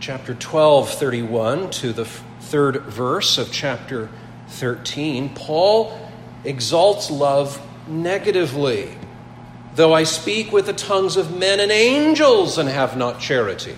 chapter 0.00 0.34
12, 0.34 0.90
31 0.90 1.70
to 1.70 1.92
the 1.92 2.04
third 2.04 2.82
verse 2.82 3.38
of 3.38 3.50
chapter 3.50 4.08
13, 4.48 5.34
Paul 5.34 5.98
exalts 6.44 7.10
love 7.10 7.60
negatively. 7.88 8.90
Though 9.74 9.92
I 9.92 10.04
speak 10.04 10.52
with 10.52 10.66
the 10.66 10.72
tongues 10.72 11.16
of 11.16 11.36
men 11.36 11.60
and 11.60 11.70
angels 11.70 12.58
and 12.58 12.68
have 12.68 12.96
not 12.96 13.20
charity, 13.20 13.76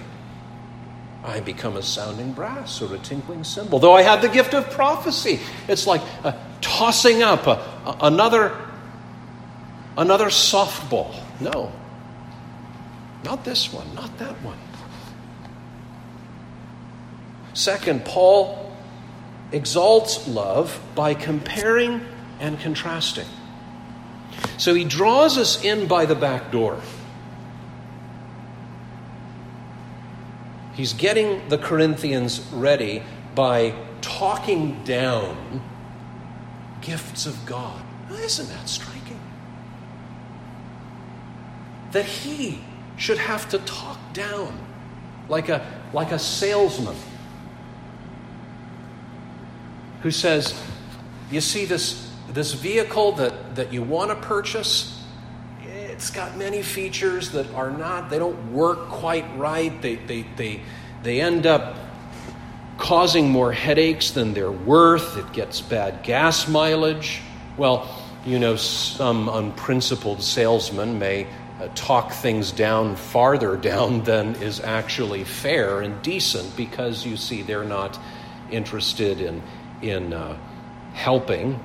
I 1.25 1.41
become 1.41 1.77
a 1.77 1.83
sounding 1.83 2.33
brass 2.33 2.81
or 2.81 2.95
a 2.95 2.99
tinkling 2.99 3.45
cymbal. 3.45 3.79
Though 3.79 3.95
I 3.95 4.03
have 4.03 4.23
the 4.23 4.29
gift 4.29 4.55
of 4.55 4.71
prophecy, 4.71 5.41
it's 5.67 5.87
like 5.87 6.01
uh, 6.25 6.33
tossing 6.61 7.23
up 7.23 7.47
a, 7.47 7.51
a, 7.85 7.99
another, 8.03 8.57
another 9.97 10.27
softball. 10.27 11.15
No, 11.41 11.73
not 13.25 13.45
this 13.45 13.73
one, 13.73 13.93
not 13.95 14.17
that 14.19 14.35
one. 14.43 14.59
Second, 17.59 18.05
Paul 18.05 18.71
exalts 19.51 20.29
love 20.29 20.81
by 20.95 21.13
comparing 21.15 22.07
and 22.39 22.57
contrasting. 22.61 23.27
So 24.59 24.75
he 24.75 24.85
draws 24.85 25.37
us 25.37 25.65
in 25.65 25.89
by 25.89 26.05
the 26.05 26.15
back 26.15 26.53
door. 26.53 26.81
He's 30.75 30.93
getting 30.93 31.49
the 31.49 31.59
Corinthians 31.59 32.39
ready 32.53 33.03
by 33.35 33.75
talking 34.03 34.85
down 34.85 35.61
gifts 36.81 37.27
of 37.27 37.45
God. 37.45 37.83
isn't 38.09 38.49
that 38.51 38.69
striking? 38.69 39.21
That 41.91 42.05
he 42.05 42.61
should 42.97 43.19
have 43.19 43.49
to 43.49 43.59
talk 43.59 43.99
down 44.13 44.57
like 45.29 45.49
a, 45.49 45.67
like 45.93 46.13
a 46.13 46.21
salesman 46.21 46.95
who 50.03 50.11
says, 50.11 50.61
You 51.31 51.41
see 51.41 51.65
this, 51.65 52.11
this 52.29 52.53
vehicle 52.53 53.13
that, 53.13 53.57
that 53.57 53.73
you 53.73 53.83
want 53.83 54.11
to 54.11 54.17
purchase? 54.17 54.95
It's 55.63 56.11
got 56.11 56.37
many 56.37 56.63
features 56.63 57.33
that 57.33 57.53
are 57.55 57.71
not, 57.71 58.09
they 58.09 58.19
don't 58.19 58.53
work 58.53 58.89
quite 58.89 59.25
right. 59.37 59.83
They, 59.83 59.97
they, 59.97 60.23
they, 60.37 60.61
they 61.03 61.21
end 61.21 61.47
up 61.47 61.77
causing 62.79 63.29
more 63.29 63.53
headaches 63.53 64.13
than 64.13 64.33
they're 64.33 64.53
worth. 64.53 65.17
It 65.17 65.33
gets 65.33 65.61
bad 65.61 66.05
gas 66.05 66.47
mileage. 66.47 67.21
Well, 67.57 67.89
you 68.25 68.39
know, 68.39 68.55
some 68.57 69.29
unprincipled 69.29 70.23
salesman 70.23 70.99
may 70.99 71.27
uh, 71.61 71.69
talk 71.75 72.13
things 72.13 72.53
down 72.53 72.95
farther 72.95 73.57
down 73.73 74.05
than 74.05 74.37
is 74.37 74.61
actually 74.61 75.25
fair 75.25 75.81
and 75.81 76.01
decent 76.03 76.57
because 76.57 77.05
you 77.05 77.17
see 77.17 77.43
they're 77.43 77.65
not 77.65 77.99
interested 78.51 79.21
in 79.21 79.43
in 79.83 80.13
uh, 80.13 80.37
helping 80.95 81.59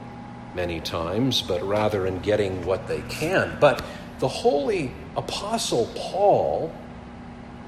many 0.56 0.80
times, 0.80 1.42
but 1.42 1.64
rather 1.64 2.06
in 2.06 2.20
getting 2.20 2.66
what 2.66 2.88
they 2.88 3.02
can. 3.10 3.58
But 3.60 3.84
the 4.20 4.28
holy 4.28 4.92
apostle 5.16 5.90
Paul 5.96 6.74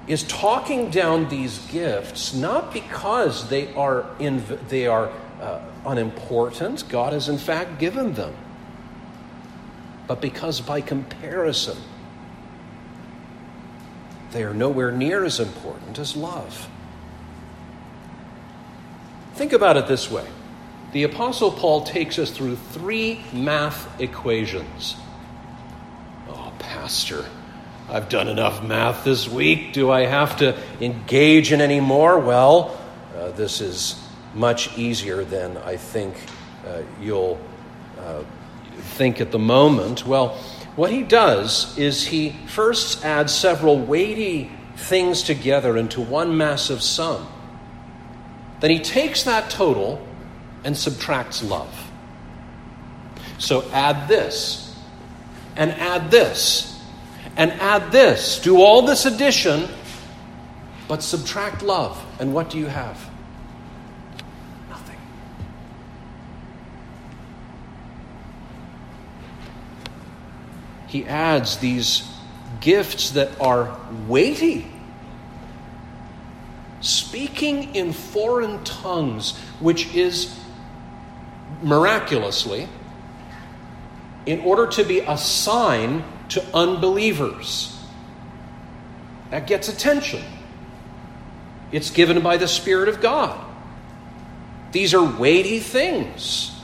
is 0.08 0.24
talking 0.24 0.92
down 0.92 1.28
these 1.30 1.58
gifts 1.68 2.34
not 2.34 2.72
because 2.72 3.50
they 3.50 3.74
are, 3.74 4.06
inv- 4.20 4.68
they 4.70 4.86
are 4.86 5.12
uh, 5.42 5.62
unimportant, 5.86 6.88
God 6.90 7.14
has 7.14 7.28
in 7.28 7.38
fact 7.38 7.80
given 7.80 8.14
them, 8.14 8.36
but 10.08 10.22
because 10.22 10.62
by 10.62 10.82
comparison, 10.82 11.78
they 14.32 14.44
are 14.44 14.54
nowhere 14.54 14.92
near 14.92 15.24
as 15.24 15.40
important 15.40 15.98
as 15.98 16.16
love. 16.16 16.70
Think 19.36 19.52
about 19.54 19.78
it 19.78 19.88
this 19.88 20.10
way 20.10 20.26
the 20.93 21.04
Apostle 21.04 21.52
Paul 21.52 21.84
takes 21.84 22.17
us 22.17 22.32
through 22.32 22.56
three 22.56 23.19
math 23.34 24.00
equations. 24.00 24.95
Oh, 26.30 26.54
Pastor, 26.58 27.26
I've 27.89 28.08
done 28.08 28.30
enough 28.30 28.63
math 28.63 29.04
this 29.04 29.28
week. 29.28 29.74
Do 29.74 29.91
I 29.91 30.06
have 30.06 30.38
to 30.38 30.58
engage 30.80 31.52
in 31.52 31.60
any 31.60 31.82
more? 31.82 32.17
Well, 32.17 32.80
uh, 33.13 33.32
this 33.32 33.60
is 33.60 34.02
much 34.34 34.78
easier 34.78 35.26
than 35.26 35.58
I 35.58 35.76
think 35.76 36.15
uh, 36.65 36.84
you'll 37.02 37.38
uh, 38.00 38.24
think 38.95 39.19
at 39.19 39.32
the 39.32 39.39
moment. 39.39 40.08
Well, 40.08 40.38
what 40.78 40.91
he 40.91 41.04
does 41.04 41.78
is 41.78 42.08
he 42.08 42.30
first 42.48 43.04
adds 43.04 43.34
several 43.34 43.80
weighty 43.80 44.50
things 44.78 45.24
together 45.24 45.76
into 45.76 46.00
one 46.00 46.38
massive 46.38 46.82
sum. 46.82 47.28
Then 48.65 48.71
he 48.71 48.80
takes 48.80 49.25
that 49.25 49.51
total 49.51 50.04
and 50.63 50.75
subtracts 50.75 51.43
love. 51.43 51.71
So 53.38 53.69
add 53.69 54.08
this, 54.08 54.75
and 55.56 55.69
add 55.69 56.10
this, 56.10 56.84
and 57.38 57.51
add 57.51 57.91
this. 57.91 58.39
Do 58.39 58.63
all 58.63 58.82
this 58.82 59.06
addition, 59.06 59.67
but 60.88 61.04
subtract 61.04 61.62
love. 61.62 62.04
And 62.19 62.34
what 62.34 62.49
do 62.49 62.58
you 62.58 62.65
have? 62.65 62.97
Nothing. 64.67 64.97
He 70.88 71.06
adds 71.06 71.60
these 71.60 72.12
gifts 72.62 73.12
that 73.12 73.39
are 73.39 73.78
weighty. 74.08 74.71
Speaking 76.86 77.74
in 77.74 77.93
foreign 77.93 78.63
tongues, 78.63 79.36
which 79.60 79.95
is 79.95 80.39
miraculously, 81.63 82.69
in 84.28 84.41
order 84.41 84.67
to 84.67 84.84
be 84.84 85.00
a 85.00 85.17
sign 85.17 86.04
to 86.30 86.45
unbelievers. 86.54 87.76
That 89.32 89.48
gets 89.48 89.67
attention. 89.67 90.21
It's 91.71 91.89
given 91.89 92.21
by 92.21 92.38
the 92.38 92.48
Spirit 92.48 92.88
of 92.88 93.02
God. 93.02 93.43
These 94.71 94.93
are 94.93 95.04
weighty 95.04 95.58
things. 95.58 96.56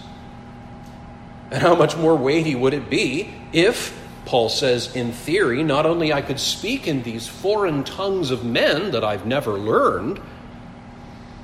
And 1.50 1.64
how 1.64 1.74
much 1.74 1.98
more 1.98 2.16
weighty 2.16 2.54
would 2.54 2.76
it 2.76 2.92
be 2.92 3.34
if, 3.54 4.00
Paul 4.26 4.50
says, 4.50 4.96
in 4.96 5.12
theory, 5.12 5.64
not 5.64 5.86
only 5.86 6.14
I 6.14 6.22
could 6.22 6.40
speak 6.40 6.88
in 6.88 7.04
these 7.04 7.28
foreign 7.28 7.84
tongues 7.84 8.32
of 8.32 8.46
men 8.46 8.92
that 8.92 9.04
I've 9.04 9.26
never 9.26 9.54
learned, 9.54 10.22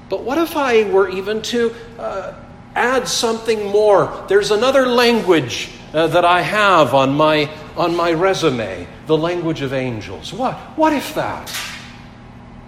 but 0.10 0.24
what 0.24 0.38
if 0.38 0.56
I 0.56 0.90
were 0.90 1.10
even 1.10 1.42
to 1.44 1.74
uh, 2.00 2.34
add 2.76 3.08
something 3.08 3.68
more? 3.68 4.26
There's 4.30 4.52
another 4.52 4.86
language 4.86 5.70
uh, 5.94 6.08
that 6.08 6.24
I 6.24 6.42
have 6.42 6.94
on 6.94 7.16
my, 7.16 7.50
on 7.76 7.96
my 7.96 8.14
resume, 8.14 8.88
the 9.06 9.18
language 9.18 9.62
of 9.62 9.74
angels. 9.74 10.32
What, 10.32 10.56
what 10.78 10.94
if 10.94 11.16
that? 11.16 11.52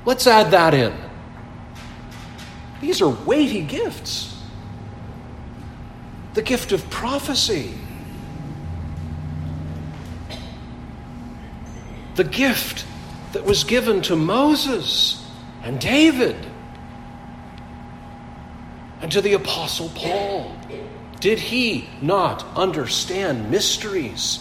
Let's 0.06 0.28
add 0.28 0.52
that 0.52 0.74
in. 0.74 0.94
These 2.82 3.02
are 3.02 3.10
weighty 3.10 3.62
gifts. 3.62 4.42
The 6.34 6.42
gift 6.42 6.72
of 6.72 6.90
prophecy, 6.90 7.74
the 12.16 12.24
gift 12.24 12.86
that 13.34 13.46
was 13.46 13.64
given 13.64 14.02
to 14.04 14.16
Moses 14.16 15.26
and 15.64 15.80
David 15.80 16.36
and 19.02 19.12
to 19.12 19.22
the 19.22 19.34
Apostle 19.34 19.90
Paul. 19.90 20.56
Did 21.20 21.40
he 21.40 21.90
not 22.02 22.46
understand 22.56 23.52
mysteries 23.52 24.40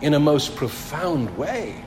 in 0.00 0.14
a 0.14 0.20
most 0.20 0.56
profound 0.56 1.36
way? 1.36 1.82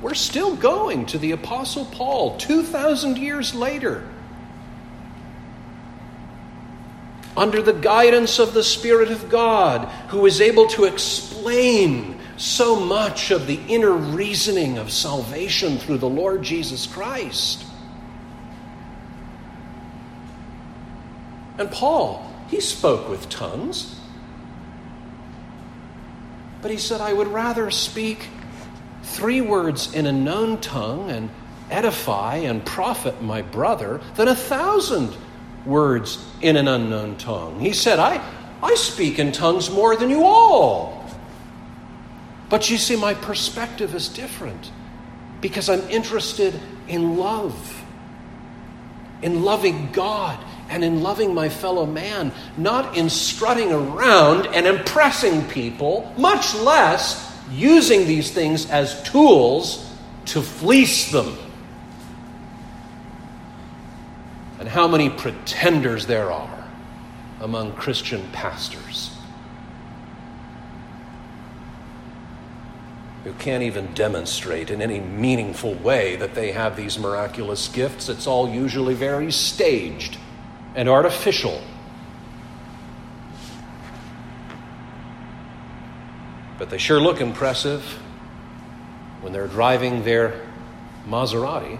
We're 0.00 0.14
still 0.14 0.54
going 0.54 1.06
to 1.06 1.18
the 1.18 1.32
Apostle 1.32 1.86
Paul 1.86 2.36
2,000 2.36 3.18
years 3.18 3.54
later. 3.54 4.08
Under 7.36 7.60
the 7.60 7.72
guidance 7.72 8.38
of 8.38 8.54
the 8.54 8.64
Spirit 8.64 9.10
of 9.10 9.28
God, 9.28 9.88
who 10.08 10.24
is 10.26 10.40
able 10.40 10.66
to 10.68 10.84
explain 10.84 12.18
so 12.36 12.78
much 12.78 13.30
of 13.30 13.46
the 13.46 13.60
inner 13.68 13.92
reasoning 13.92 14.78
of 14.78 14.90
salvation 14.90 15.78
through 15.78 15.98
the 15.98 16.08
Lord 16.08 16.42
Jesus 16.42 16.86
Christ. 16.86 17.64
And 21.58 21.70
Paul, 21.70 22.30
he 22.48 22.60
spoke 22.60 23.08
with 23.08 23.28
tongues. 23.28 23.98
But 26.62 26.70
he 26.70 26.76
said, 26.76 27.00
I 27.00 27.12
would 27.12 27.28
rather 27.28 27.70
speak 27.70 28.28
three 29.02 29.40
words 29.40 29.92
in 29.94 30.06
a 30.06 30.12
known 30.12 30.60
tongue 30.60 31.10
and 31.10 31.30
edify 31.70 32.36
and 32.36 32.64
profit 32.64 33.22
my 33.22 33.42
brother 33.42 34.00
than 34.16 34.28
a 34.28 34.34
thousand 34.34 35.16
words 35.66 36.24
in 36.40 36.56
an 36.56 36.68
unknown 36.68 37.16
tongue. 37.16 37.60
He 37.60 37.72
said, 37.72 37.98
I, 37.98 38.24
I 38.62 38.74
speak 38.74 39.18
in 39.18 39.32
tongues 39.32 39.70
more 39.70 39.96
than 39.96 40.10
you 40.10 40.24
all. 40.24 41.04
But 42.48 42.70
you 42.70 42.78
see, 42.78 42.96
my 42.96 43.14
perspective 43.14 43.94
is 43.94 44.08
different 44.08 44.70
because 45.40 45.68
I'm 45.68 45.82
interested 45.90 46.58
in 46.88 47.16
love, 47.16 47.84
in 49.22 49.42
loving 49.42 49.90
God 49.92 50.38
and 50.68 50.84
in 50.84 51.02
loving 51.02 51.34
my 51.34 51.48
fellow 51.48 51.86
man, 51.86 52.32
not 52.56 52.96
in 52.96 53.10
strutting 53.10 53.72
around 53.72 54.46
and 54.48 54.66
impressing 54.66 55.46
people, 55.48 56.12
much 56.16 56.54
less 56.54 57.36
using 57.50 58.06
these 58.06 58.30
things 58.30 58.68
as 58.70 59.02
tools 59.02 59.92
to 60.26 60.42
fleece 60.42 61.10
them. 61.10 61.36
And 64.66 64.72
how 64.72 64.88
many 64.88 65.10
pretenders 65.10 66.06
there 66.06 66.32
are 66.32 66.68
among 67.40 67.74
Christian 67.74 68.28
pastors 68.32 69.16
who 73.22 73.32
can't 73.34 73.62
even 73.62 73.94
demonstrate 73.94 74.72
in 74.72 74.82
any 74.82 74.98
meaningful 74.98 75.74
way 75.74 76.16
that 76.16 76.34
they 76.34 76.50
have 76.50 76.74
these 76.74 76.98
miraculous 76.98 77.68
gifts. 77.68 78.08
It's 78.08 78.26
all 78.26 78.48
usually 78.50 78.94
very 78.94 79.30
staged 79.30 80.18
and 80.74 80.88
artificial. 80.88 81.62
But 86.58 86.70
they 86.70 86.78
sure 86.78 87.00
look 87.00 87.20
impressive 87.20 87.84
when 89.20 89.32
they're 89.32 89.46
driving 89.46 90.02
their 90.02 90.44
Maserati 91.06 91.78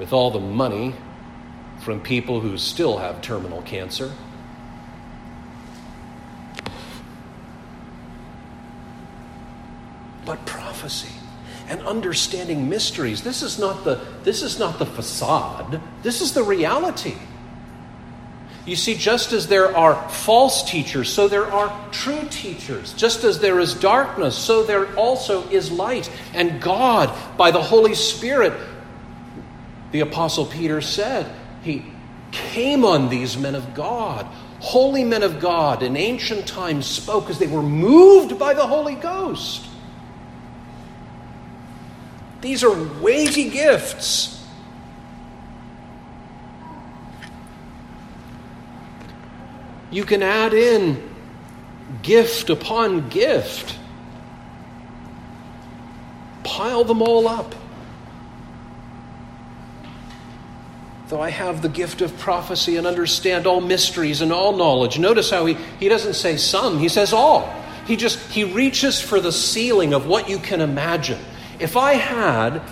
with 0.00 0.14
all 0.14 0.30
the 0.30 0.40
money 0.40 0.94
from 1.80 2.00
people 2.00 2.40
who 2.40 2.56
still 2.56 2.96
have 2.96 3.20
terminal 3.20 3.60
cancer. 3.60 4.10
But 10.24 10.46
prophecy 10.46 11.12
and 11.68 11.82
understanding 11.82 12.70
mysteries. 12.70 13.22
This 13.22 13.42
is 13.42 13.58
not 13.58 13.84
the, 13.84 14.00
this 14.24 14.42
is 14.42 14.58
not 14.58 14.78
the 14.78 14.86
facade, 14.86 15.82
this 16.02 16.22
is 16.22 16.32
the 16.32 16.44
reality. 16.44 17.16
You 18.64 18.76
see, 18.76 18.94
just 18.94 19.32
as 19.32 19.48
there 19.48 19.76
are 19.76 20.08
false 20.08 20.62
teachers, 20.62 21.12
so 21.12 21.28
there 21.28 21.46
are 21.46 21.90
true 21.92 22.26
teachers. 22.30 22.92
Just 22.94 23.24
as 23.24 23.40
there 23.40 23.58
is 23.58 23.74
darkness, 23.74 24.36
so 24.36 24.62
there 24.62 24.94
also 24.96 25.48
is 25.48 25.70
light. 25.70 26.10
And 26.34 26.60
God, 26.60 27.10
by 27.36 27.50
the 27.50 27.62
Holy 27.62 27.94
Spirit, 27.94 28.52
the 29.92 30.00
Apostle 30.00 30.46
Peter 30.46 30.80
said, 30.80 31.34
he 31.62 31.84
came 32.30 32.84
on 32.84 33.08
these 33.08 33.36
men 33.36 33.54
of 33.54 33.74
God. 33.74 34.26
Holy 34.60 35.04
men 35.04 35.22
of 35.22 35.40
God 35.40 35.82
in 35.82 35.96
ancient 35.96 36.46
times 36.46 36.86
spoke 36.86 37.30
as 37.30 37.38
they 37.38 37.46
were 37.46 37.62
moved 37.62 38.38
by 38.38 38.54
the 38.54 38.66
Holy 38.66 38.94
Ghost. 38.94 39.66
These 42.40 42.62
are 42.64 43.00
weighty 43.00 43.50
gifts. 43.50 44.36
You 49.90 50.04
can 50.04 50.22
add 50.22 50.54
in 50.54 51.02
gift 52.02 52.48
upon 52.48 53.08
gift, 53.08 53.76
pile 56.44 56.84
them 56.84 57.02
all 57.02 57.26
up. 57.26 57.54
Though 61.10 61.20
I 61.20 61.30
have 61.30 61.60
the 61.60 61.68
gift 61.68 62.02
of 62.02 62.16
prophecy 62.18 62.76
and 62.76 62.86
understand 62.86 63.44
all 63.44 63.60
mysteries 63.60 64.20
and 64.20 64.32
all 64.32 64.56
knowledge. 64.56 64.96
Notice 64.96 65.28
how 65.28 65.44
he, 65.44 65.54
he 65.80 65.88
doesn't 65.88 66.14
say 66.14 66.36
some, 66.36 66.78
he 66.78 66.88
says 66.88 67.12
all. 67.12 67.52
He 67.84 67.96
just 67.96 68.20
he 68.30 68.44
reaches 68.44 69.00
for 69.00 69.18
the 69.18 69.32
ceiling 69.32 69.92
of 69.92 70.06
what 70.06 70.28
you 70.28 70.38
can 70.38 70.60
imagine. 70.60 71.18
If 71.58 71.76
I 71.76 71.94
had 71.94 72.62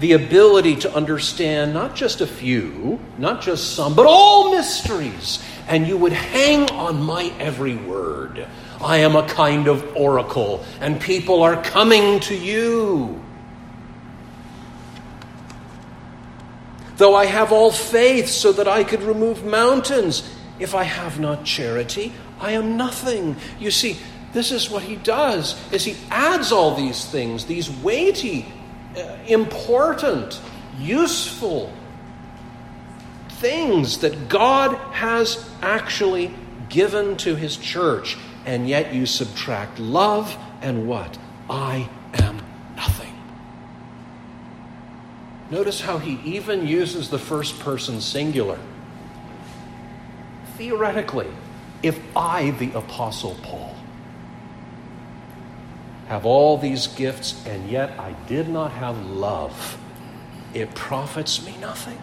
the 0.00 0.14
ability 0.14 0.74
to 0.76 0.92
understand 0.92 1.72
not 1.72 1.94
just 1.94 2.20
a 2.20 2.26
few, 2.26 2.98
not 3.16 3.40
just 3.42 3.76
some, 3.76 3.94
but 3.94 4.06
all 4.06 4.50
mysteries, 4.50 5.40
and 5.68 5.86
you 5.86 5.96
would 5.96 6.12
hang 6.12 6.68
on 6.72 7.00
my 7.00 7.32
every 7.38 7.76
word. 7.76 8.44
I 8.80 8.98
am 8.98 9.14
a 9.14 9.26
kind 9.28 9.68
of 9.68 9.96
oracle, 9.96 10.64
and 10.80 11.00
people 11.00 11.44
are 11.44 11.62
coming 11.62 12.18
to 12.20 12.34
you. 12.34 13.23
Though 16.96 17.14
I 17.14 17.26
have 17.26 17.52
all 17.52 17.72
faith 17.72 18.28
so 18.28 18.52
that 18.52 18.68
I 18.68 18.84
could 18.84 19.02
remove 19.02 19.44
mountains, 19.44 20.28
if 20.58 20.74
I 20.74 20.84
have 20.84 21.18
not 21.18 21.44
charity, 21.44 22.12
I 22.40 22.52
am 22.52 22.76
nothing. 22.76 23.36
You 23.58 23.70
see, 23.70 23.96
this 24.32 24.52
is 24.52 24.70
what 24.70 24.82
he 24.82 24.96
does 24.96 25.56
is 25.72 25.84
he 25.84 25.96
adds 26.10 26.52
all 26.52 26.74
these 26.74 27.04
things, 27.04 27.46
these 27.46 27.70
weighty, 27.70 28.46
uh, 28.96 29.16
important, 29.26 30.40
useful 30.78 31.72
things 33.28 33.98
that 33.98 34.28
God 34.28 34.74
has 34.92 35.48
actually 35.62 36.34
given 36.68 37.16
to 37.18 37.34
his 37.36 37.56
church, 37.56 38.16
and 38.44 38.68
yet 38.68 38.94
you 38.94 39.06
subtract 39.06 39.78
love 39.78 40.36
and 40.62 40.88
what? 40.88 41.18
I 41.48 41.88
am 42.14 42.40
nothing. 42.74 43.12
Notice 45.50 45.80
how 45.80 45.98
he 45.98 46.18
even 46.24 46.66
uses 46.66 47.10
the 47.10 47.18
first 47.18 47.58
person 47.60 48.00
singular. 48.00 48.58
Theoretically, 50.56 51.28
if 51.82 52.00
I, 52.16 52.50
the 52.52 52.72
Apostle 52.72 53.36
Paul, 53.42 53.74
have 56.08 56.24
all 56.24 56.56
these 56.56 56.86
gifts 56.86 57.44
and 57.46 57.68
yet 57.68 57.98
I 57.98 58.12
did 58.26 58.48
not 58.48 58.72
have 58.72 58.98
love, 59.06 59.78
it 60.54 60.74
profits 60.74 61.44
me 61.44 61.56
nothing. 61.58 61.98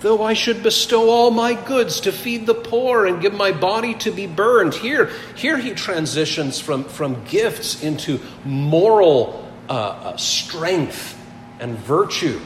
Though 0.00 0.22
I 0.22 0.34
should 0.34 0.62
bestow 0.62 1.08
all 1.08 1.30
my 1.30 1.54
goods 1.54 2.00
to 2.00 2.12
feed 2.12 2.46
the 2.46 2.54
poor 2.54 3.06
and 3.06 3.22
give 3.22 3.32
my 3.32 3.52
body 3.52 3.94
to 3.94 4.10
be 4.10 4.26
burned. 4.26 4.74
Here, 4.74 5.10
here 5.34 5.56
he 5.56 5.70
transitions 5.70 6.60
from, 6.60 6.84
from 6.84 7.24
gifts 7.24 7.82
into 7.82 8.20
moral 8.44 9.43
uh, 9.68 10.16
strength 10.16 11.18
and 11.60 11.78
virtue. 11.78 12.40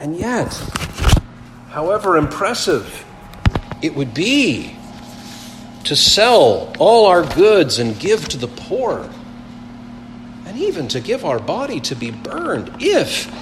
And 0.00 0.16
yet, 0.16 0.52
however 1.68 2.16
impressive 2.16 3.04
it 3.82 3.94
would 3.94 4.14
be 4.14 4.76
to 5.84 5.96
sell 5.96 6.72
all 6.78 7.06
our 7.06 7.22
goods 7.34 7.78
and 7.78 7.98
give 7.98 8.28
to 8.28 8.36
the 8.36 8.48
poor, 8.48 9.08
and 10.46 10.58
even 10.58 10.88
to 10.88 11.00
give 11.00 11.24
our 11.24 11.38
body 11.38 11.80
to 11.80 11.94
be 11.94 12.10
burned, 12.10 12.70
if 12.80 13.32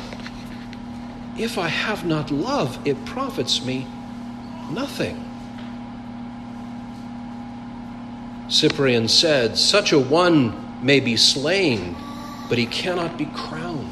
if 1.39 1.57
I 1.57 1.69
have 1.69 2.05
not 2.05 2.31
love, 2.31 2.79
it 2.87 3.03
profits 3.07 3.65
me 3.65 3.87
nothing. 4.71 5.30
Cyprian 8.51 9.07
said, 9.07 9.57
Such 9.57 9.93
a 9.93 9.99
one 9.99 10.85
may 10.85 10.99
be 10.99 11.17
slain, 11.17 11.97
but 12.49 12.59
he 12.59 12.67
cannot 12.67 13.17
be 13.17 13.27
crowned. 13.27 13.87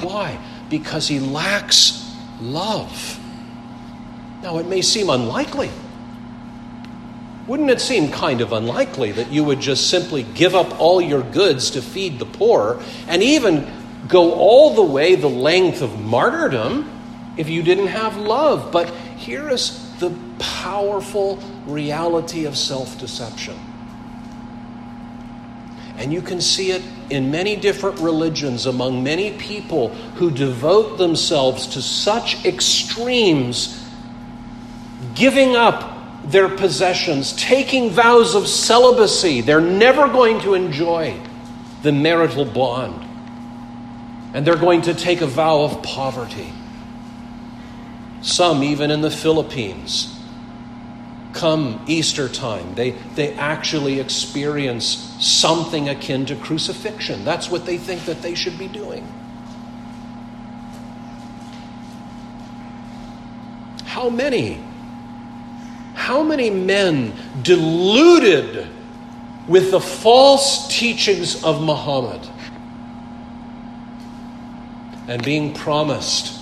Why? 0.00 0.38
Because 0.70 1.08
he 1.08 1.18
lacks 1.18 2.16
love. 2.40 3.18
Now, 4.40 4.58
it 4.58 4.66
may 4.66 4.82
seem 4.82 5.10
unlikely. 5.10 5.70
Wouldn't 7.48 7.70
it 7.70 7.80
seem 7.80 8.12
kind 8.12 8.40
of 8.40 8.52
unlikely 8.52 9.12
that 9.12 9.32
you 9.32 9.42
would 9.42 9.58
just 9.58 9.90
simply 9.90 10.22
give 10.22 10.54
up 10.54 10.80
all 10.80 11.00
your 11.00 11.22
goods 11.22 11.70
to 11.72 11.82
feed 11.82 12.20
the 12.20 12.24
poor 12.24 12.80
and 13.08 13.20
even 13.20 13.68
go 14.06 14.34
all 14.34 14.74
the 14.74 14.82
way 14.82 15.16
the 15.16 15.28
length 15.28 15.82
of 15.82 16.00
martyrdom 16.00 16.88
if 17.36 17.48
you 17.48 17.64
didn't 17.64 17.88
have 17.88 18.16
love? 18.16 18.70
But 18.70 18.90
here 19.16 19.50
is 19.50 19.80
the 19.98 20.16
powerful 20.38 21.36
reality 21.66 22.44
of 22.44 22.56
self 22.56 22.96
deception. 22.98 23.71
And 26.02 26.12
you 26.12 26.20
can 26.20 26.40
see 26.40 26.72
it 26.72 26.82
in 27.10 27.30
many 27.30 27.54
different 27.54 28.00
religions 28.00 28.66
among 28.66 29.04
many 29.04 29.38
people 29.38 29.90
who 30.16 30.32
devote 30.32 30.98
themselves 30.98 31.68
to 31.68 31.80
such 31.80 32.44
extremes, 32.44 33.88
giving 35.14 35.54
up 35.54 36.24
their 36.24 36.48
possessions, 36.48 37.32
taking 37.34 37.88
vows 37.90 38.34
of 38.34 38.48
celibacy. 38.48 39.42
They're 39.42 39.60
never 39.60 40.08
going 40.08 40.40
to 40.40 40.54
enjoy 40.54 41.16
the 41.82 41.92
marital 41.92 42.46
bond. 42.46 43.00
And 44.34 44.44
they're 44.44 44.56
going 44.56 44.82
to 44.82 44.94
take 44.94 45.20
a 45.20 45.26
vow 45.28 45.62
of 45.62 45.84
poverty. 45.84 46.52
Some, 48.22 48.64
even 48.64 48.90
in 48.90 49.02
the 49.02 49.10
Philippines, 49.10 50.20
come 51.32 51.84
Easter 51.86 52.28
time, 52.28 52.74
they, 52.74 52.90
they 53.14 53.34
actually 53.34 54.00
experience 54.00 54.86
something 55.20 55.88
akin 55.88 56.26
to 56.26 56.36
crucifixion. 56.36 57.24
That's 57.24 57.50
what 57.50 57.66
they 57.66 57.78
think 57.78 58.04
that 58.04 58.22
they 58.22 58.34
should 58.34 58.58
be 58.58 58.68
doing. 58.68 59.06
How 63.84 64.08
many? 64.08 64.60
How 65.94 66.22
many 66.22 66.50
men 66.50 67.12
deluded 67.42 68.66
with 69.46 69.70
the 69.70 69.80
false 69.80 70.66
teachings 70.68 71.44
of 71.44 71.62
Muhammad 71.62 72.26
and 75.08 75.22
being 75.22 75.52
promised 75.52 76.40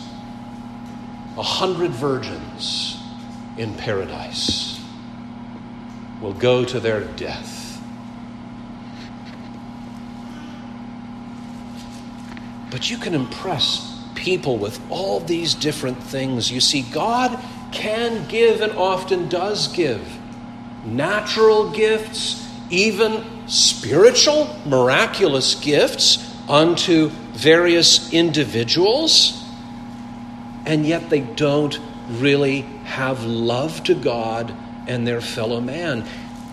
a 1.36 1.42
hundred 1.42 1.90
virgins 1.90 3.02
in 3.56 3.74
paradise? 3.74 4.69
Will 6.20 6.32
go 6.34 6.64
to 6.64 6.80
their 6.80 7.00
death. 7.00 7.80
But 12.70 12.90
you 12.90 12.98
can 12.98 13.14
impress 13.14 13.86
people 14.14 14.58
with 14.58 14.80
all 14.90 15.20
these 15.20 15.54
different 15.54 16.02
things. 16.02 16.50
You 16.52 16.60
see, 16.60 16.82
God 16.82 17.42
can 17.72 18.28
give 18.28 18.60
and 18.60 18.72
often 18.72 19.28
does 19.28 19.68
give 19.68 20.06
natural 20.84 21.70
gifts, 21.70 22.46
even 22.70 23.24
spiritual, 23.48 24.56
miraculous 24.64 25.54
gifts 25.54 26.26
unto 26.48 27.08
various 27.32 28.12
individuals, 28.12 29.44
and 30.66 30.86
yet 30.86 31.10
they 31.10 31.20
don't 31.20 31.78
really 32.08 32.62
have 32.84 33.24
love 33.24 33.82
to 33.84 33.94
God 33.94 34.54
and 34.90 35.06
their 35.06 35.20
fellow 35.20 35.60
man. 35.60 36.04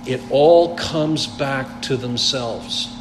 It 0.06 0.22
all 0.30 0.76
comes 0.76 1.26
back 1.26 1.82
to 1.84 1.98
themselves. 1.98 2.96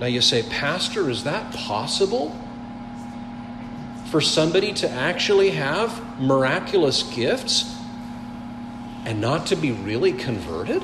Now 0.00 0.06
you 0.06 0.20
say, 0.20 0.42
Pastor, 0.42 1.08
is 1.08 1.22
that 1.22 1.52
possible? 1.54 2.36
For 4.06 4.20
somebody 4.20 4.72
to 4.74 4.90
actually 4.90 5.50
have 5.50 6.20
miraculous 6.20 7.04
gifts 7.04 7.78
and 9.04 9.20
not 9.20 9.46
to 9.46 9.56
be 9.56 9.70
really 9.70 10.12
converted? 10.12 10.82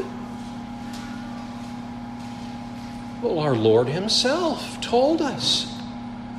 Well, 3.21 3.41
our 3.41 3.57
Lord 3.57 3.89
Himself 3.89 4.81
told 4.81 5.21
us 5.21 5.77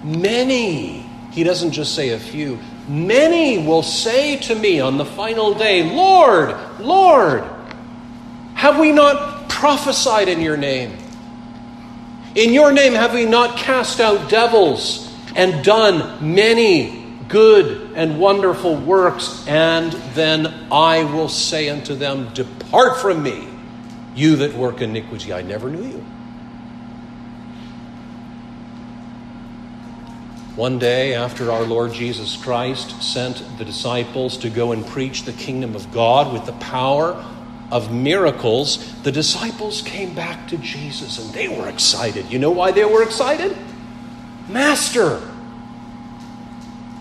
many, 0.02 1.06
He 1.32 1.44
doesn't 1.44 1.72
just 1.72 1.94
say 1.94 2.10
a 2.10 2.20
few, 2.20 2.58
Many 2.92 3.66
will 3.66 3.84
say 3.84 4.36
to 4.36 4.54
me 4.54 4.82
on 4.82 4.98
the 4.98 5.06
final 5.06 5.54
day, 5.54 5.96
Lord, 5.96 6.54
Lord, 6.78 7.42
have 8.54 8.80
we 8.80 8.92
not 8.92 9.50
prophesied 9.50 10.28
in 10.28 10.42
your 10.42 10.58
name? 10.58 10.98
In 12.36 12.52
your 12.52 12.74
name 12.74 12.92
have 12.92 13.14
we 13.14 13.26
not 13.26 13.58
cast 13.58 14.02
out 14.02 14.30
devils 14.30 15.10
and 15.38 15.64
done 15.64 16.36
many 16.36 17.16
good 17.30 17.94
and 17.96 18.20
wonderful 18.20 18.76
works? 18.76 19.48
And 19.48 19.94
then 20.14 20.54
I 20.70 21.06
will 21.06 21.30
say 21.30 21.70
unto 21.70 21.96
them, 21.96 22.34
Depart 22.34 23.00
from 23.00 23.24
me, 23.24 23.48
you 24.16 24.36
that 24.36 24.54
work 24.54 24.82
iniquity. 24.82 25.32
I 25.32 25.44
never 25.44 25.70
knew 25.70 25.88
you. 25.88 26.06
One 30.56 30.80
day, 30.80 31.14
after 31.14 31.50
our 31.50 31.64
Lord 31.64 31.94
Jesus 31.94 32.36
Christ 32.36 33.02
sent 33.02 33.42
the 33.58 33.64
disciples 33.64 34.38
to 34.40 34.50
go 34.50 34.74
and 34.74 34.86
preach 34.86 35.24
the 35.24 35.32
kingdom 35.32 35.76
of 35.76 35.92
God 35.94 36.34
with 36.34 36.46
the 36.46 36.52
power 36.54 37.14
of 37.72 37.94
miracles, 37.94 39.02
the 39.04 39.14
disciples 39.14 39.82
came 39.82 40.14
back 40.14 40.50
to 40.50 40.58
Jesus 40.58 41.20
and 41.20 41.34
they 41.34 41.48
were 41.48 41.70
excited. 41.70 42.30
You 42.30 42.38
know 42.38 42.52
why 42.52 42.72
they 42.72 42.84
were 42.84 43.02
excited? 43.02 43.58
Master, 44.50 45.22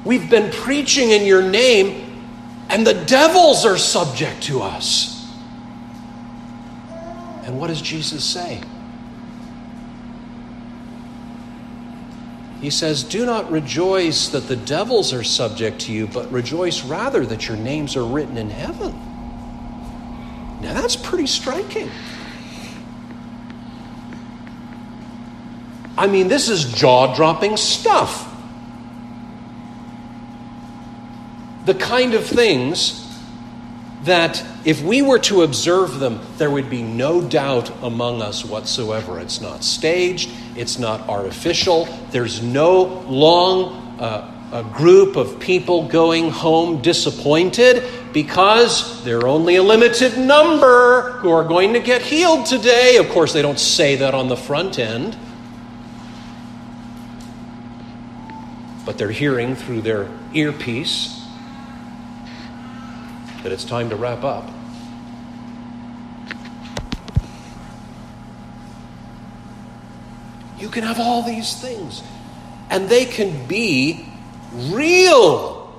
we've 0.04 0.30
been 0.30 0.52
preaching 0.52 1.10
in 1.10 1.26
your 1.26 1.42
name, 1.42 2.22
and 2.68 2.86
the 2.86 2.94
devils 3.04 3.66
are 3.66 3.76
subject 3.76 4.44
to 4.44 4.62
us. 4.62 5.28
And 7.42 7.58
what 7.58 7.66
does 7.66 7.82
Jesus 7.82 8.24
say? 8.24 8.62
He 12.60 12.70
says, 12.70 13.04
Do 13.04 13.24
not 13.24 13.50
rejoice 13.50 14.28
that 14.28 14.46
the 14.46 14.56
devils 14.56 15.12
are 15.12 15.24
subject 15.24 15.80
to 15.82 15.92
you, 15.92 16.06
but 16.06 16.30
rejoice 16.30 16.84
rather 16.84 17.24
that 17.26 17.48
your 17.48 17.56
names 17.56 17.96
are 17.96 18.04
written 18.04 18.36
in 18.36 18.50
heaven. 18.50 18.92
Now 20.60 20.74
that's 20.74 20.96
pretty 20.96 21.26
striking. 21.26 21.90
I 25.96 26.06
mean, 26.06 26.28
this 26.28 26.48
is 26.48 26.72
jaw 26.72 27.14
dropping 27.14 27.56
stuff. 27.56 28.26
The 31.64 31.74
kind 31.74 32.14
of 32.14 32.26
things 32.26 33.06
that 34.04 34.42
if 34.64 34.82
we 34.82 35.02
were 35.02 35.18
to 35.18 35.42
observe 35.42 35.98
them, 35.98 36.20
there 36.38 36.50
would 36.50 36.70
be 36.70 36.82
no 36.82 37.20
doubt 37.20 37.70
among 37.82 38.22
us 38.22 38.44
whatsoever. 38.44 39.20
It's 39.20 39.40
not 39.40 39.62
staged, 39.62 40.30
it's 40.56 40.78
not 40.78 41.08
artificial, 41.08 41.86
there's 42.10 42.42
no 42.42 42.82
long 43.06 43.98
uh, 44.00 44.36
a 44.52 44.64
group 44.64 45.16
of 45.16 45.38
people 45.38 45.86
going 45.86 46.30
home 46.30 46.82
disappointed 46.82 47.84
because 48.12 49.04
there 49.04 49.18
are 49.18 49.28
only 49.28 49.56
a 49.56 49.62
limited 49.62 50.18
number 50.18 51.12
who 51.18 51.30
are 51.30 51.44
going 51.44 51.74
to 51.74 51.80
get 51.80 52.02
healed 52.02 52.46
today. 52.46 52.96
Of 52.96 53.10
course, 53.10 53.32
they 53.32 53.42
don't 53.42 53.60
say 53.60 53.96
that 53.96 54.12
on 54.12 54.28
the 54.28 54.36
front 54.36 54.80
end. 54.80 55.16
But 58.84 58.98
they're 58.98 59.12
hearing 59.12 59.54
through 59.54 59.82
their 59.82 60.08
earpiece 60.34 61.19
that 63.42 63.52
it's 63.52 63.64
time 63.64 63.90
to 63.90 63.96
wrap 63.96 64.22
up. 64.24 64.48
You 70.58 70.68
can 70.68 70.84
have 70.84 71.00
all 71.00 71.22
these 71.22 71.54
things, 71.54 72.02
and 72.68 72.88
they 72.88 73.06
can 73.06 73.46
be 73.46 74.06
real. 74.52 75.72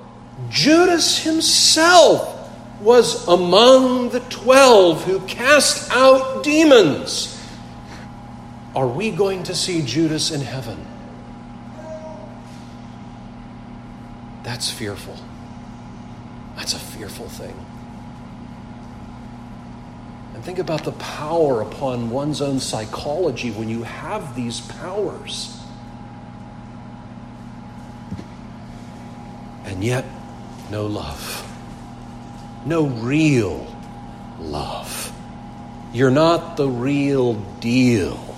Judas 0.50 1.24
himself 1.24 2.50
was 2.82 3.28
among 3.28 4.10
the 4.10 4.22
twelve 4.22 5.04
who 5.04 5.20
cast 5.28 5.92
out 5.92 6.44
demons. 6.44 7.40
Are 8.76 8.88
we 8.88 9.12
going 9.12 9.44
to 9.44 9.54
see 9.54 9.84
Judas 9.84 10.32
in 10.32 10.42
heaven? 10.42 10.84
That's 14.42 14.72
fearful. 14.72 15.16
That's 16.62 16.76
a 16.76 16.80
fearful 16.80 17.28
thing. 17.28 17.56
And 20.36 20.44
think 20.44 20.60
about 20.60 20.84
the 20.84 20.92
power 20.92 21.64
upon 21.64 22.12
one's 22.12 22.40
own 22.40 22.60
psychology 22.60 23.50
when 23.50 23.68
you 23.68 23.82
have 23.82 24.36
these 24.36 24.62
powers. 24.62 25.60
And 29.66 29.84
yet, 29.84 30.06
no 30.70 30.86
love. 30.86 31.52
No 32.64 32.86
real 32.86 33.66
love. 34.40 35.12
You're 35.94 36.12
not 36.12 36.58
the 36.58 36.70
real 36.70 37.34
deal. 37.60 38.36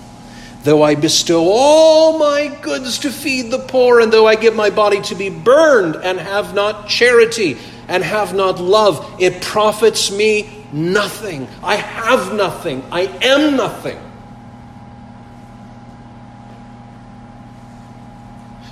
Though 0.64 0.82
I 0.82 0.96
bestow 0.96 1.50
all 1.50 2.18
my 2.18 2.48
goods 2.62 3.00
to 3.00 3.12
feed 3.12 3.52
the 3.52 3.60
poor, 3.60 4.00
and 4.00 4.14
though 4.14 4.26
I 4.26 4.36
give 4.36 4.56
my 4.56 4.70
body 4.70 5.02
to 5.02 5.16
be 5.16 5.30
burned, 5.30 5.98
and 5.98 6.18
have 6.18 6.54
not 6.54 6.88
charity, 6.88 7.58
and 7.88 8.04
have 8.04 8.34
not 8.34 8.60
love, 8.60 9.16
it 9.20 9.42
profits 9.42 10.12
me 10.12 10.66
nothing. 10.72 11.48
I 11.62 11.76
have 11.76 12.34
nothing. 12.34 12.84
I 12.92 13.02
am 13.22 13.56
nothing. 13.56 14.00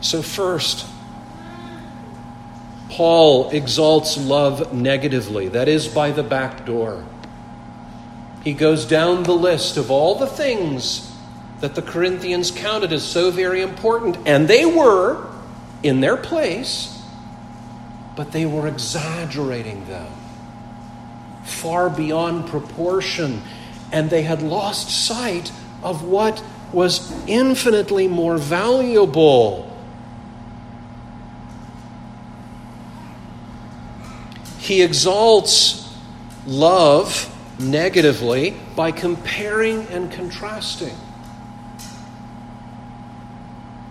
So, 0.02 0.22
first, 0.22 0.88
Paul 2.90 3.52
exalts 3.52 4.18
love 4.18 4.74
negatively, 4.74 5.48
that 5.50 5.68
is, 5.68 5.88
by 5.88 6.12
the 6.12 6.24
back 6.24 6.66
door. 6.66 7.06
He 8.44 8.54
goes 8.54 8.86
down 8.86 9.24
the 9.24 9.34
list 9.34 9.78
of 9.78 9.92
all 9.92 10.16
the 10.16 10.28
things 10.28 11.16
that 11.60 11.76
the 11.76 11.82
Corinthians 11.82 12.50
counted 12.50 12.92
as 12.92 13.04
so 13.04 13.30
very 13.30 13.62
important, 13.62 14.18
and 14.26 14.48
they 14.48 14.66
were 14.66 15.28
in 15.84 16.02
their 16.02 16.18
place, 16.18 17.01
but 18.22 18.32
they 18.34 18.46
were 18.46 18.68
exaggerating 18.68 19.84
them 19.88 20.06
far 21.44 21.90
beyond 21.90 22.48
proportion, 22.48 23.42
and 23.92 24.12
they 24.12 24.22
had 24.22 24.44
lost 24.44 24.92
sight 25.08 25.52
of 25.82 26.04
what 26.04 26.44
was 26.72 27.12
infinitely 27.28 28.08
more 28.08 28.38
valuable. 28.38 29.76
He 34.60 34.84
exalts 34.84 35.92
love 36.46 37.28
negatively 37.60 38.56
by 38.76 38.92
comparing 38.92 39.88
and 39.88 40.12
contrasting 40.12 40.96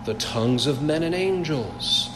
the 0.05 0.15
tongues 0.15 0.69
of 0.69 0.83
men 0.83 1.03
and 1.03 1.17
angels, 1.17 2.10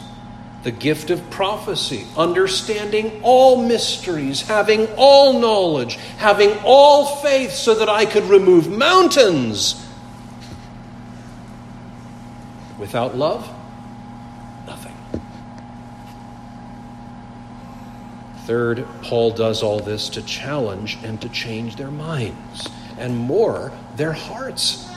the 0.65 0.71
gift 0.71 1.11
of 1.11 1.29
prophecy, 1.29 2.07
understanding 2.17 3.21
all 3.21 3.63
mysteries, 3.63 4.41
having 4.41 4.87
all 4.97 5.39
knowledge, 5.39 5.97
having 6.17 6.57
all 6.63 7.17
faith 7.17 7.51
so 7.51 7.75
that 7.75 7.87
I 7.87 8.07
could 8.07 8.23
remove 8.23 8.67
mountains. 8.67 9.87
Without 12.79 13.15
love, 13.15 13.47
nothing. 14.65 14.95
Third, 18.47 18.87
Paul 19.03 19.29
does 19.29 19.61
all 19.61 19.79
this 19.79 20.09
to 20.09 20.23
challenge 20.23 20.97
and 21.03 21.21
to 21.21 21.29
change 21.29 21.75
their 21.75 21.91
minds, 21.91 22.67
and 22.97 23.15
more, 23.15 23.71
their 23.97 24.13
hearts. 24.13 24.89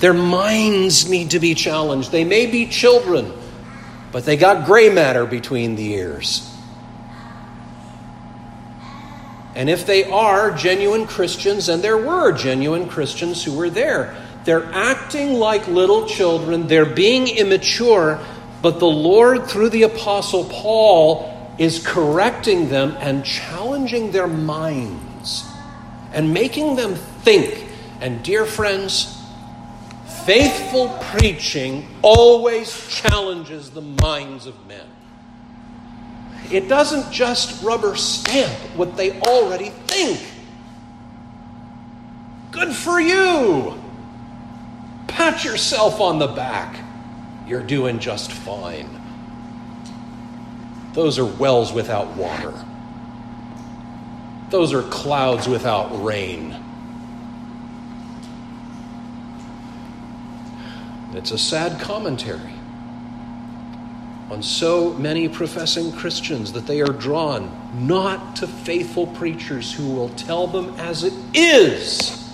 Their 0.00 0.14
minds 0.14 1.08
need 1.08 1.30
to 1.32 1.40
be 1.40 1.54
challenged. 1.54 2.12
They 2.12 2.24
may 2.24 2.46
be 2.46 2.66
children, 2.66 3.32
but 4.12 4.24
they 4.24 4.36
got 4.36 4.66
gray 4.66 4.90
matter 4.90 5.26
between 5.26 5.74
the 5.74 5.92
ears. 5.94 6.44
And 9.56 9.68
if 9.68 9.86
they 9.86 10.04
are 10.04 10.52
genuine 10.52 11.06
Christians, 11.08 11.68
and 11.68 11.82
there 11.82 11.98
were 11.98 12.30
genuine 12.30 12.88
Christians 12.88 13.42
who 13.42 13.56
were 13.56 13.70
there, 13.70 14.14
they're 14.44 14.72
acting 14.72 15.34
like 15.34 15.66
little 15.66 16.06
children, 16.06 16.68
they're 16.68 16.86
being 16.86 17.26
immature, 17.26 18.24
but 18.62 18.78
the 18.78 18.86
Lord, 18.86 19.48
through 19.48 19.70
the 19.70 19.82
Apostle 19.82 20.44
Paul, 20.44 21.34
is 21.58 21.84
correcting 21.84 22.68
them 22.68 22.96
and 23.00 23.24
challenging 23.24 24.12
their 24.12 24.28
minds 24.28 25.44
and 26.12 26.32
making 26.32 26.76
them 26.76 26.94
think. 26.94 27.66
And, 28.00 28.22
dear 28.22 28.46
friends, 28.46 29.17
faithful 30.24 30.88
preaching 31.12 31.88
always 32.02 32.86
challenges 32.88 33.70
the 33.70 33.80
minds 33.80 34.46
of 34.46 34.66
men. 34.66 34.86
It 36.50 36.68
doesn't 36.68 37.12
just 37.12 37.62
rubber 37.62 37.96
stamp 37.96 38.52
what 38.76 38.96
they 38.96 39.20
already 39.20 39.70
think. 39.86 40.20
Good 42.50 42.74
for 42.74 43.00
you. 43.00 43.80
Pat 45.06 45.44
yourself 45.44 46.00
on 46.00 46.18
the 46.18 46.26
back. 46.26 46.84
You're 47.46 47.62
doing 47.62 47.98
just 47.98 48.32
fine. 48.32 48.88
Those 50.94 51.18
are 51.18 51.24
wells 51.24 51.72
without 51.72 52.16
water. 52.16 52.52
Those 54.50 54.72
are 54.72 54.82
clouds 54.82 55.46
without 55.46 56.02
rain. 56.02 56.56
It's 61.18 61.32
a 61.32 61.38
sad 61.38 61.80
commentary 61.80 62.52
on 64.30 64.40
so 64.40 64.92
many 64.94 65.28
professing 65.28 65.90
Christians 65.90 66.52
that 66.52 66.66
they 66.66 66.80
are 66.80 66.92
drawn 66.92 67.50
not 67.74 68.36
to 68.36 68.46
faithful 68.46 69.08
preachers 69.08 69.72
who 69.72 69.88
will 69.88 70.10
tell 70.10 70.46
them 70.46 70.74
as 70.78 71.02
it 71.02 71.12
is. 71.34 72.24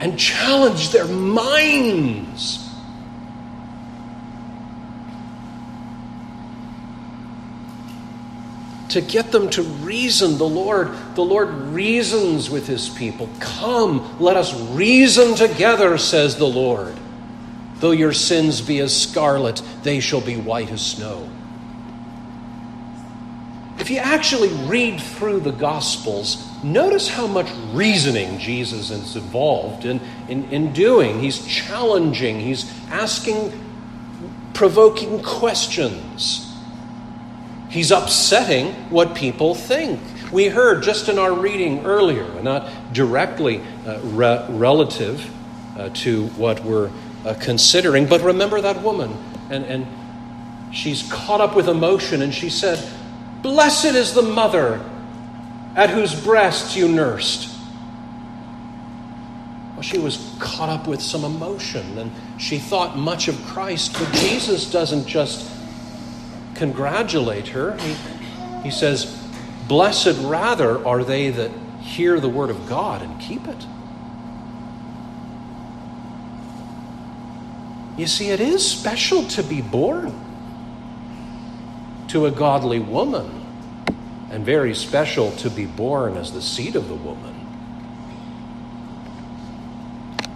and 0.00 0.16
challenge 0.16 0.90
their 0.90 1.08
minds. 1.08 2.67
To 8.88 9.00
get 9.00 9.32
them 9.32 9.50
to 9.50 9.62
reason. 9.62 10.38
The 10.38 10.48
lord 10.48 10.90
the 11.14 11.24
lord 11.24 11.48
reasons 11.48 12.50
with 12.50 12.66
his 12.66 12.88
people. 12.88 13.28
Come 13.40 14.18
let 14.20 14.36
us 14.36 14.58
reason 14.70 15.34
together 15.34 15.98
says 15.98 16.36
the 16.36 16.46
lord. 16.46 16.98
Though 17.76 17.92
your 17.92 18.12
sins 18.12 18.60
be 18.60 18.80
as 18.80 19.00
scarlet 19.00 19.62
they 19.82 20.00
shall 20.00 20.20
be 20.20 20.36
white 20.36 20.70
as 20.70 20.84
snow. 20.84 21.28
If 23.78 23.90
you 23.90 23.98
actually 23.98 24.48
read 24.68 25.00
through 25.00 25.40
the 25.40 25.52
gospels 25.52 26.44
notice 26.64 27.08
how 27.08 27.26
much 27.26 27.48
reasoning 27.72 28.38
jesus 28.38 28.90
is 28.90 29.14
involved 29.16 29.84
in, 29.84 30.00
in, 30.28 30.44
in 30.50 30.72
doing. 30.72 31.20
He's 31.20 31.44
challenging. 31.46 32.40
He's 32.40 32.70
asking 32.90 33.52
provoking 34.54 35.22
questions 35.22 36.47
He's 37.68 37.90
upsetting 37.90 38.72
what 38.90 39.14
people 39.14 39.54
think. 39.54 40.00
We 40.32 40.46
heard 40.48 40.82
just 40.82 41.08
in 41.08 41.18
our 41.18 41.32
reading 41.32 41.84
earlier, 41.84 42.28
not 42.42 42.70
directly 42.92 43.62
uh, 43.86 44.00
re- 44.02 44.44
relative 44.48 45.30
uh, 45.76 45.90
to 45.90 46.26
what 46.28 46.64
we're 46.64 46.90
uh, 47.24 47.34
considering, 47.40 48.06
but 48.06 48.22
remember 48.22 48.60
that 48.60 48.82
woman. 48.82 49.16
And, 49.50 49.64
and 49.64 50.74
she's 50.74 51.10
caught 51.10 51.40
up 51.40 51.54
with 51.54 51.68
emotion, 51.68 52.22
and 52.22 52.34
she 52.34 52.50
said, 52.50 52.86
Blessed 53.42 53.94
is 53.94 54.14
the 54.14 54.22
mother 54.22 54.84
at 55.76 55.90
whose 55.90 56.18
breasts 56.20 56.76
you 56.76 56.88
nursed. 56.88 57.54
Well, 59.74 59.82
she 59.82 59.98
was 59.98 60.34
caught 60.40 60.68
up 60.68 60.88
with 60.88 61.00
some 61.00 61.24
emotion, 61.24 61.98
and 61.98 62.10
she 62.38 62.58
thought 62.58 62.96
much 62.96 63.28
of 63.28 63.40
Christ, 63.44 63.92
but 63.92 64.12
Jesus 64.12 64.70
doesn't 64.70 65.06
just 65.06 65.57
congratulate 66.58 67.48
her. 67.48 67.76
He, 67.78 67.94
he 68.62 68.70
says, 68.70 69.06
Blessed 69.66 70.18
rather 70.20 70.84
are 70.86 71.04
they 71.04 71.30
that 71.30 71.50
hear 71.80 72.20
the 72.20 72.28
word 72.28 72.50
of 72.50 72.68
God 72.68 73.02
and 73.02 73.20
keep 73.20 73.46
it. 73.46 73.66
You 77.98 78.06
see, 78.06 78.28
it 78.28 78.40
is 78.40 78.68
special 78.68 79.24
to 79.28 79.42
be 79.42 79.60
born 79.60 80.24
to 82.08 82.26
a 82.26 82.30
godly 82.30 82.78
woman, 82.78 83.44
and 84.30 84.44
very 84.44 84.74
special 84.74 85.30
to 85.32 85.50
be 85.50 85.66
born 85.66 86.16
as 86.16 86.32
the 86.32 86.40
seed 86.40 86.76
of 86.76 86.88
the 86.88 86.94
woman. 86.94 87.37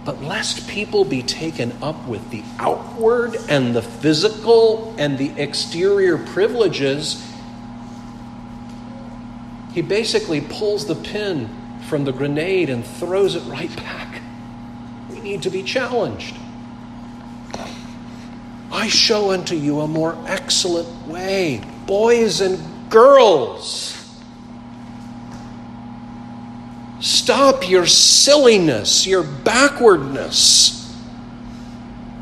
But 0.05 0.21
lest 0.21 0.67
people 0.67 1.05
be 1.05 1.23
taken 1.23 1.71
up 1.81 2.07
with 2.07 2.29
the 2.29 2.43
outward 2.59 3.37
and 3.47 3.73
the 3.75 3.81
physical 3.81 4.93
and 4.97 5.17
the 5.17 5.31
exterior 5.41 6.17
privileges, 6.17 7.25
he 9.73 9.81
basically 9.81 10.41
pulls 10.41 10.85
the 10.87 10.95
pin 10.95 11.49
from 11.87 12.03
the 12.03 12.11
grenade 12.11 12.69
and 12.69 12.85
throws 12.85 13.35
it 13.35 13.43
right 13.43 13.73
back. 13.77 14.21
We 15.09 15.19
need 15.21 15.41
to 15.43 15.49
be 15.49 15.63
challenged. 15.63 16.35
I 18.71 18.87
show 18.87 19.31
unto 19.31 19.55
you 19.55 19.81
a 19.81 19.87
more 19.87 20.17
excellent 20.27 21.07
way, 21.07 21.63
boys 21.85 22.41
and 22.41 22.59
girls. 22.89 24.02
Stop 27.23 27.69
your 27.69 27.85
silliness, 27.85 29.07
your 29.07 29.23
backwardness, 29.23 30.93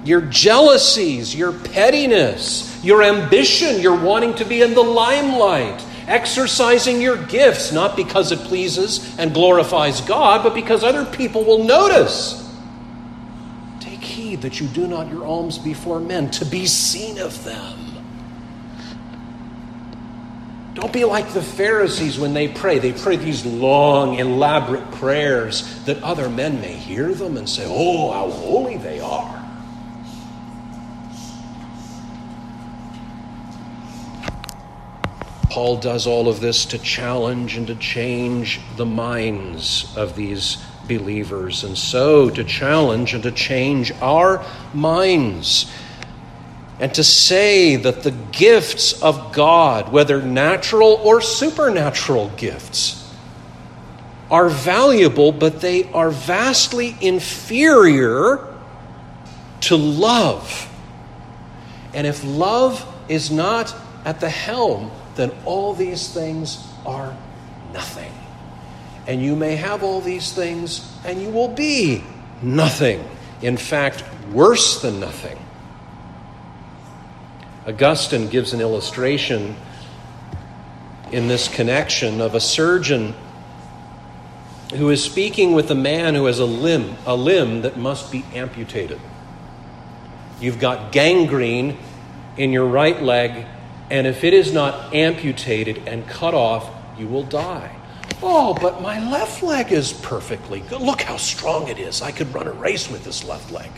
your 0.06 0.22
jealousies, 0.22 1.34
your 1.34 1.54
pettiness, 1.54 2.80
your 2.86 3.02
ambition, 3.02 3.82
your 3.82 4.00
wanting 4.00 4.36
to 4.36 4.46
be 4.46 4.62
in 4.62 4.76
the 4.76 4.84
limelight, 4.84 5.84
exercising 6.06 7.02
your 7.02 7.18
gifts, 7.18 7.72
not 7.72 7.96
because 7.96 8.32
it 8.32 8.38
pleases 8.42 9.18
and 9.18 9.34
glorifies 9.34 10.02
God, 10.02 10.44
but 10.44 10.54
because 10.54 10.84
other 10.84 11.04
people 11.04 11.44
will 11.46 11.64
notice. 11.64 12.38
Take 13.80 14.02
heed 14.02 14.44
that 14.44 14.60
you 14.60 14.68
do 14.68 14.86
not 14.86 15.10
your 15.10 15.26
alms 15.26 15.58
before 15.58 16.00
men 16.00 16.30
to 16.30 16.46
be 16.46 16.68
seen 16.68 17.18
of 17.18 17.44
them. 17.44 17.81
Don't 20.82 20.92
be 20.92 21.06
like 21.06 21.32
the 21.32 21.44
Pharisees 21.44 22.18
when 22.18 22.34
they 22.34 22.48
pray. 22.48 22.80
They 22.80 22.92
pray 22.92 23.16
these 23.16 23.46
long, 23.46 24.16
elaborate 24.18 24.90
prayers 24.94 25.86
that 25.86 26.02
other 26.02 26.28
men 26.28 26.60
may 26.60 26.74
hear 26.74 27.14
them 27.14 27.38
and 27.38 27.48
say, 27.48 27.66
Oh, 27.68 28.12
how 28.12 28.32
holy 28.32 28.78
they 28.78 29.00
are. 29.00 29.38
Paul 35.52 35.78
does 35.78 36.08
all 36.08 36.28
of 36.28 36.40
this 36.40 36.66
to 36.66 36.80
challenge 36.80 37.58
and 37.58 37.68
to 37.68 37.76
change 37.76 38.60
the 38.76 38.86
minds 38.86 39.96
of 39.96 40.16
these 40.16 40.58
believers, 40.88 41.64
and 41.64 41.78
so 41.78 42.32
to 42.32 42.44
challenge 42.44 43.14
and 43.14 43.22
to 43.22 43.32
change 43.32 43.92
our 44.02 44.44
minds 44.74 45.72
and 46.82 46.96
to 46.96 47.04
say 47.04 47.76
that 47.76 48.02
the 48.02 48.10
gifts 48.10 49.04
of 49.04 49.34
God, 49.34 49.92
whether 49.92 50.20
natural 50.20 51.00
or 51.04 51.22
supernatural 51.22 52.30
gifts, 52.38 52.98
are 54.32 54.50
valuable, 54.50 55.32
but 55.32 55.62
they 55.62 55.84
are 55.92 56.10
vastly 56.10 56.96
inferior 57.00 58.48
to 59.62 59.76
love. 59.76 60.68
And 61.94 62.08
if 62.08 62.24
love 62.24 62.84
is 63.08 63.30
not 63.30 63.76
at 64.04 64.20
the 64.20 64.30
helm, 64.30 64.90
then 65.14 65.32
all 65.46 65.76
these 65.76 66.12
things 66.12 66.66
are 66.84 67.16
nothing. 67.74 68.12
And 69.06 69.22
you 69.22 69.36
may 69.36 69.56
have 69.56 69.84
all 69.84 70.02
these 70.02 70.34
things, 70.34 70.92
and 71.06 71.22
you 71.22 71.30
will 71.30 71.50
be 71.50 72.04
nothing. 72.42 73.08
In 73.44 73.58
fact, 73.58 74.04
worse 74.32 74.82
than 74.82 75.00
nothing. 75.00 75.38
Augustine 77.72 78.28
gives 78.28 78.52
an 78.52 78.60
illustration 78.60 79.56
in 81.14 81.30
this 81.30 81.48
connection 81.48 82.20
of 82.20 82.36
a 82.36 82.40
surgeon 82.40 83.14
who 84.74 84.90
is 84.90 85.02
speaking 85.02 85.54
with 85.54 85.72
a 85.72 85.76
man 85.76 86.14
who 86.14 86.26
has 86.26 86.40
a 86.40 86.46
limb, 86.46 86.98
a 87.06 87.16
limb 87.16 87.62
that 87.62 87.78
must 87.78 88.12
be 88.12 88.26
amputated. 88.34 89.00
You've 90.42 90.60
got 90.60 90.92
gangrene 90.92 91.78
in 92.36 92.52
your 92.52 92.66
right 92.66 93.02
leg, 93.02 93.46
and 93.90 94.06
if 94.06 94.26
it 94.26 94.34
is 94.34 94.54
not 94.54 94.94
amputated 94.94 95.88
and 95.88 96.06
cut 96.08 96.34
off, 96.34 96.70
you 97.00 97.08
will 97.08 97.24
die. 97.24 97.74
Oh, 98.22 98.54
but 98.54 98.82
my 98.82 99.10
left 99.12 99.44
leg 99.44 99.72
is 99.72 99.94
perfectly 99.94 100.60
good. 100.60 100.82
Look 100.82 101.02
how 101.02 101.16
strong 101.16 101.70
it 101.70 101.80
is. 101.80 102.02
I 102.02 102.12
could 102.12 102.34
run 102.34 102.48
a 102.48 102.52
race 102.52 102.90
with 102.90 103.06
this 103.06 103.24
left 103.24 103.50
leg 103.50 103.72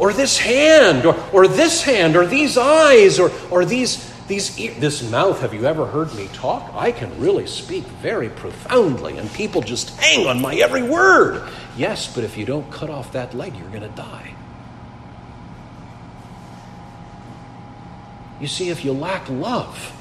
or 0.00 0.14
this 0.14 0.38
hand, 0.38 1.04
or, 1.04 1.14
or 1.30 1.46
this 1.46 1.82
hand, 1.82 2.16
or 2.16 2.26
these 2.26 2.56
eyes, 2.56 3.18
or, 3.20 3.30
or 3.50 3.66
these, 3.66 4.10
these 4.26 4.56
this 4.78 5.08
mouth. 5.10 5.42
Have 5.42 5.52
you 5.52 5.66
ever 5.66 5.84
heard 5.86 6.12
me 6.14 6.26
talk? 6.32 6.72
I 6.74 6.90
can 6.90 7.20
really 7.20 7.46
speak 7.46 7.84
very 7.84 8.30
profoundly, 8.30 9.18
and 9.18 9.30
people 9.34 9.60
just 9.60 9.90
hang 10.00 10.26
on 10.26 10.40
my 10.40 10.54
every 10.56 10.82
word. 10.82 11.46
Yes, 11.76 12.12
but 12.12 12.24
if 12.24 12.38
you 12.38 12.46
don't 12.46 12.68
cut 12.72 12.88
off 12.88 13.12
that 13.12 13.34
leg, 13.34 13.54
you're 13.54 13.68
going 13.68 13.82
to 13.82 13.88
die. 13.88 14.34
You 18.40 18.46
see, 18.46 18.70
if 18.70 18.86
you 18.86 18.92
lack 18.92 19.28
love, 19.28 19.92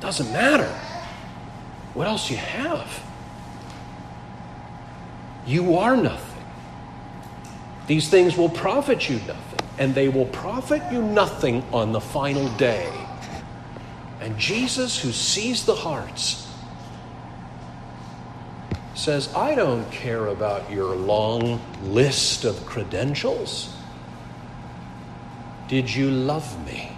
doesn't 0.00 0.32
matter 0.32 0.72
what 1.92 2.06
else 2.06 2.30
you 2.30 2.38
have. 2.38 3.02
You 5.46 5.76
are 5.76 5.96
nothing. 5.98 6.33
These 7.86 8.08
things 8.08 8.36
will 8.36 8.48
profit 8.48 9.08
you 9.10 9.16
nothing, 9.26 9.68
and 9.78 9.94
they 9.94 10.08
will 10.08 10.26
profit 10.26 10.82
you 10.90 11.02
nothing 11.02 11.62
on 11.72 11.92
the 11.92 12.00
final 12.00 12.48
day. 12.56 12.90
And 14.20 14.38
Jesus, 14.38 14.98
who 14.98 15.12
sees 15.12 15.66
the 15.66 15.74
hearts, 15.74 16.48
says, 18.94 19.34
I 19.34 19.54
don't 19.54 19.90
care 19.90 20.28
about 20.28 20.70
your 20.70 20.94
long 20.94 21.60
list 21.82 22.44
of 22.44 22.64
credentials. 22.64 23.76
Did 25.68 25.94
you 25.94 26.10
love 26.10 26.66
me? 26.66 26.92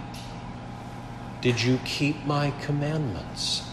Did 1.41 1.61
you 1.61 1.79
keep 1.83 2.23
my 2.25 2.51
commandments? 2.61 3.66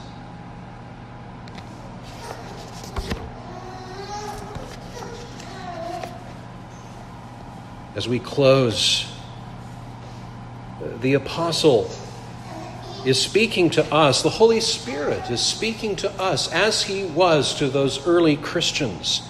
As 7.94 8.08
we 8.08 8.18
close, 8.18 9.06
the 11.00 11.14
apostle 11.14 11.90
is 13.04 13.20
speaking 13.20 13.70
to 13.70 13.94
us, 13.94 14.22
the 14.22 14.30
Holy 14.30 14.60
Spirit 14.60 15.30
is 15.30 15.40
speaking 15.40 15.94
to 15.96 16.10
us 16.12 16.52
as 16.52 16.82
he 16.82 17.04
was 17.04 17.54
to 17.56 17.68
those 17.68 18.06
early 18.06 18.36
Christians. 18.36 19.22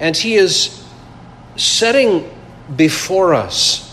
And 0.00 0.16
He 0.16 0.34
is 0.36 0.84
setting 1.56 2.30
before 2.74 3.34
us 3.34 3.84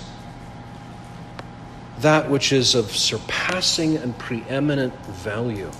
that 2.00 2.30
which 2.30 2.52
is 2.52 2.76
of 2.76 2.96
surpassing 2.96 3.98
and 3.98 4.18
preeminent 4.20 4.94
value. 5.08 5.72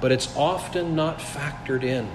But 0.00 0.12
it's 0.12 0.34
often 0.36 0.96
not 0.96 1.18
factored 1.18 1.84
in. 1.84 2.08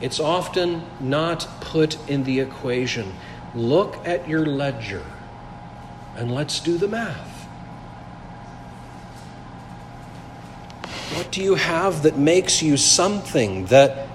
It's 0.00 0.20
often 0.20 0.82
not 1.00 1.48
put 1.60 1.96
in 2.08 2.24
the 2.24 2.40
equation. 2.40 3.14
Look 3.54 4.06
at 4.06 4.28
your 4.28 4.44
ledger 4.44 5.04
and 6.16 6.34
let's 6.34 6.60
do 6.60 6.78
the 6.78 6.88
math. 6.88 7.34
What 11.14 11.30
do 11.30 11.42
you 11.42 11.54
have 11.54 12.02
that 12.02 12.18
makes 12.18 12.62
you 12.62 12.76
something 12.76 13.66
that, 13.66 14.08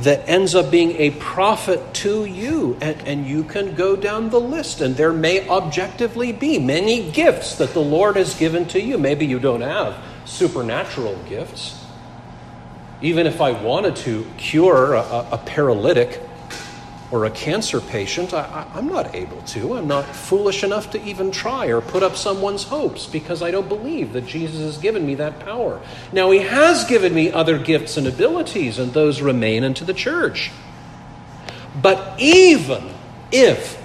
that 0.00 0.28
ends 0.28 0.54
up 0.54 0.70
being 0.70 0.92
a 0.92 1.10
profit 1.12 1.94
to 1.94 2.24
you? 2.24 2.76
And, 2.80 3.00
and 3.06 3.26
you 3.26 3.44
can 3.44 3.74
go 3.74 3.96
down 3.96 4.30
the 4.30 4.40
list, 4.40 4.80
and 4.80 4.96
there 4.96 5.12
may 5.12 5.48
objectively 5.48 6.32
be 6.32 6.58
many 6.58 7.10
gifts 7.10 7.56
that 7.56 7.72
the 7.72 7.80
Lord 7.80 8.16
has 8.16 8.34
given 8.34 8.66
to 8.68 8.80
you. 8.80 8.98
Maybe 8.98 9.24
you 9.24 9.38
don't 9.38 9.60
have 9.60 9.96
supernatural 10.24 11.16
gifts. 11.28 11.81
Even 13.02 13.26
if 13.26 13.40
I 13.40 13.50
wanted 13.50 13.96
to 13.96 14.26
cure 14.38 14.94
a, 14.94 15.28
a 15.32 15.42
paralytic, 15.44 16.20
or 17.12 17.26
a 17.26 17.30
cancer 17.30 17.78
patient, 17.78 18.32
I, 18.32 18.66
am 18.74 18.88
not 18.88 19.14
able 19.14 19.42
to. 19.42 19.74
I'm 19.74 19.86
not 19.86 20.06
foolish 20.06 20.64
enough 20.64 20.90
to 20.92 21.04
even 21.04 21.30
try 21.30 21.66
or 21.66 21.82
put 21.82 22.02
up 22.02 22.16
someone's 22.16 22.64
hopes 22.64 23.06
because 23.06 23.42
I 23.42 23.50
don't 23.50 23.68
believe 23.68 24.14
that 24.14 24.26
Jesus 24.26 24.60
has 24.60 24.78
given 24.78 25.04
me 25.04 25.14
that 25.16 25.38
power. 25.40 25.82
Now, 26.10 26.30
He 26.30 26.38
has 26.38 26.86
given 26.86 27.14
me 27.14 27.30
other 27.30 27.58
gifts 27.58 27.98
and 27.98 28.06
abilities, 28.06 28.78
and 28.78 28.94
those 28.94 29.20
remain 29.20 29.62
unto 29.62 29.84
the 29.84 29.92
church. 29.92 30.50
But 31.82 32.18
even 32.18 32.94
if 33.30 33.78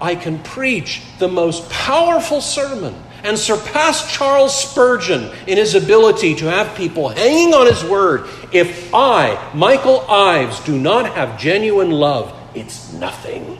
I 0.00 0.14
can 0.14 0.40
preach 0.40 1.02
the 1.18 1.28
most 1.28 1.68
powerful 1.70 2.40
sermon 2.40 2.94
and 3.24 3.38
surpass 3.38 4.12
Charles 4.12 4.70
Spurgeon 4.70 5.30
in 5.46 5.56
his 5.56 5.74
ability 5.74 6.34
to 6.36 6.46
have 6.50 6.76
people 6.76 7.08
hanging 7.08 7.54
on 7.54 7.66
his 7.66 7.84
word, 7.84 8.28
if 8.52 8.92
I, 8.94 9.52
Michael 9.54 10.00
Ives, 10.08 10.60
do 10.60 10.78
not 10.78 11.14
have 11.14 11.38
genuine 11.38 11.90
love, 11.90 12.34
it's 12.54 12.92
nothing. 12.92 13.58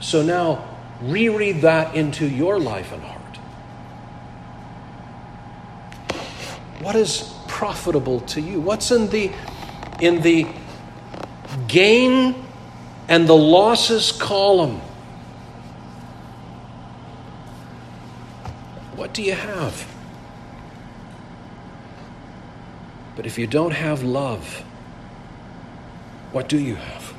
So 0.00 0.22
now 0.22 0.64
reread 1.02 1.62
that 1.62 1.96
into 1.96 2.28
your 2.28 2.60
life 2.60 2.92
and 2.92 3.02
heart. 3.02 3.22
What 6.80 6.94
is 6.94 7.34
profitable 7.48 8.20
to 8.20 8.40
you? 8.40 8.60
What's 8.60 8.92
in 8.92 9.08
the 9.08 9.32
in 10.00 10.20
the 10.22 10.46
gain 11.66 12.45
and 13.08 13.28
the 13.28 13.36
losses 13.36 14.12
column? 14.12 14.80
What 18.96 19.12
do 19.12 19.22
you 19.22 19.34
have? 19.34 19.86
But 23.14 23.26
if 23.26 23.38
you 23.38 23.46
don't 23.46 23.72
have 23.72 24.02
love, 24.02 24.62
what 26.32 26.48
do 26.48 26.58
you 26.58 26.74
have? 26.74 27.14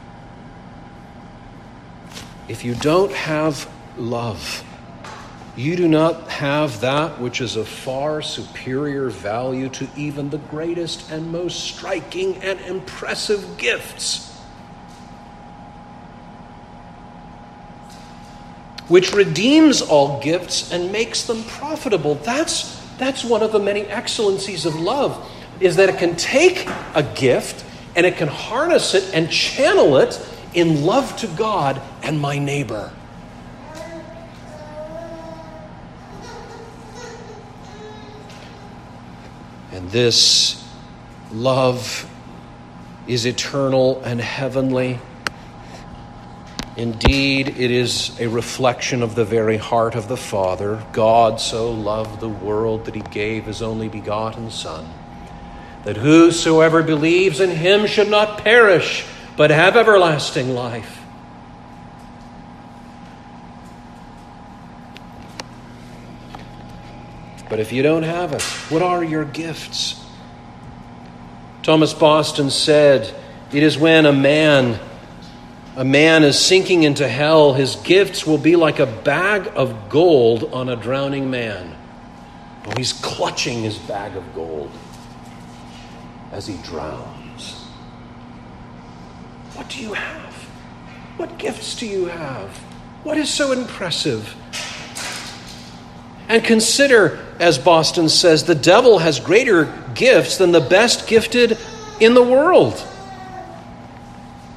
If 2.48 2.64
you 2.64 2.76
don't 2.76 3.12
have 3.12 3.70
love, 3.98 4.64
you 5.56 5.76
do 5.76 5.88
not 5.88 6.30
have 6.30 6.82
that 6.82 7.20
which 7.20 7.42
is 7.42 7.56
of 7.56 7.68
far 7.68 8.22
superior 8.22 9.10
value 9.10 9.70
to 9.70 9.88
even 9.98 10.30
the 10.30 10.38
greatest 10.38 11.10
and 11.12 11.32
most 11.32 11.60
striking 11.60 12.38
and 12.38 12.60
impressive 12.62 13.58
gifts. 13.58 14.27
Which 18.88 19.14
redeems 19.14 19.82
all 19.82 20.22
gifts 20.22 20.72
and 20.72 20.92
makes 20.92 21.24
them 21.26 21.44
profitable. 21.44 22.16
That's, 22.16 22.82
that's 22.98 23.24
one 23.24 23.44
of 23.44 23.52
the 23.52 23.60
many 23.60 23.82
excellencies 23.82 24.66
of 24.66 24.76
love 24.76 25.30
is 25.60 25.76
that 25.78 25.90
it 25.90 25.98
can 25.98 26.16
take 26.16 26.68
a 26.94 27.04
gift 27.16 27.66
and 27.96 28.06
it 28.06 28.16
can 28.16 28.28
harness 28.28 28.94
it 28.94 29.14
and 29.14 29.30
channel 29.30 29.98
it 29.98 30.24
in 30.54 30.86
love 30.86 31.18
to 31.18 31.28
God 31.28 31.82
and 32.04 32.20
my 32.20 32.38
neighbor. 32.38 32.92
And 39.72 39.92
this 39.92 40.68
love 41.32 42.10
is 43.08 43.26
eternal 43.26 44.02
and 44.04 44.20
heavenly. 44.20 45.00
Indeed, 46.78 47.50
it 47.58 47.72
is 47.72 48.18
a 48.22 48.28
reflection 48.28 49.04
of 49.04 49.16
the 49.16 49.26
very 49.26 49.58
heart 49.58 49.96
of 49.96 50.08
the 50.08 50.16
Father. 50.16 50.82
God 50.94 51.42
so 51.42 51.72
loved 51.72 52.22
the 52.22 52.30
world 52.30 52.86
that 52.86 52.96
he 52.96 53.02
gave 53.02 53.46
his 53.46 53.62
only 53.62 53.90
begotten 53.90 54.52
Son 54.52 54.88
that 55.88 55.96
whosoever 55.96 56.84
believes 56.84 57.40
in 57.40 57.50
him 57.50 57.88
should 57.88 58.10
not 58.10 58.44
perish, 58.44 59.06
but 59.38 59.52
have 59.52 59.78
everlasting 59.78 60.54
life. 60.54 61.00
But 67.50 67.62
if 67.62 67.72
you 67.72 67.84
don't 67.84 68.04
have 68.04 68.34
it, 68.34 68.42
what 68.70 68.82
are 68.82 69.02
your 69.02 69.24
gifts? 69.24 70.06
Thomas 71.64 71.94
Boston 71.94 72.50
said, 72.50 73.16
It 73.54 73.64
is 73.64 73.78
when 73.78 74.06
a 74.06 74.12
man 74.12 74.78
a 75.78 75.86
man 75.86 76.24
is 76.24 76.44
sinking 76.44 76.82
into 76.82 77.08
hell, 77.08 77.54
his 77.54 77.76
gifts 77.76 78.26
will 78.26 78.40
be 78.40 78.56
like 78.56 78.80
a 78.80 78.88
bag 78.88 79.52
of 79.56 79.90
gold 79.90 80.46
on 80.52 80.70
a 80.70 80.76
drowning 80.76 81.30
man. 81.30 81.76
Oh, 82.66 82.74
he's 82.76 82.94
clutching 82.94 83.62
his 83.62 83.78
bag 83.78 84.16
of 84.18 84.24
gold 84.34 84.72
as 86.32 86.48
he 86.48 86.58
drowns. 86.64 87.66
What 89.54 89.70
do 89.70 89.80
you 89.80 89.94
have? 89.94 90.34
What 91.18 91.38
gifts 91.38 91.76
do 91.76 91.86
you 91.86 92.06
have? 92.06 92.50
What 93.04 93.18
is 93.18 93.32
so 93.32 93.52
impressive? 93.52 94.36
And 96.28 96.44
consider, 96.44 97.24
as 97.40 97.60
Boston 97.60 98.10
says, 98.10 98.46
the 98.46 98.56
devil 98.56 98.98
has 98.98 99.20
greater 99.20 99.72
gifts 99.94 100.38
than 100.38 100.52
the 100.52 100.60
best 100.60 101.08
gifted 101.08 101.56
in 102.00 102.16
the 102.16 102.24
world. 102.24 102.84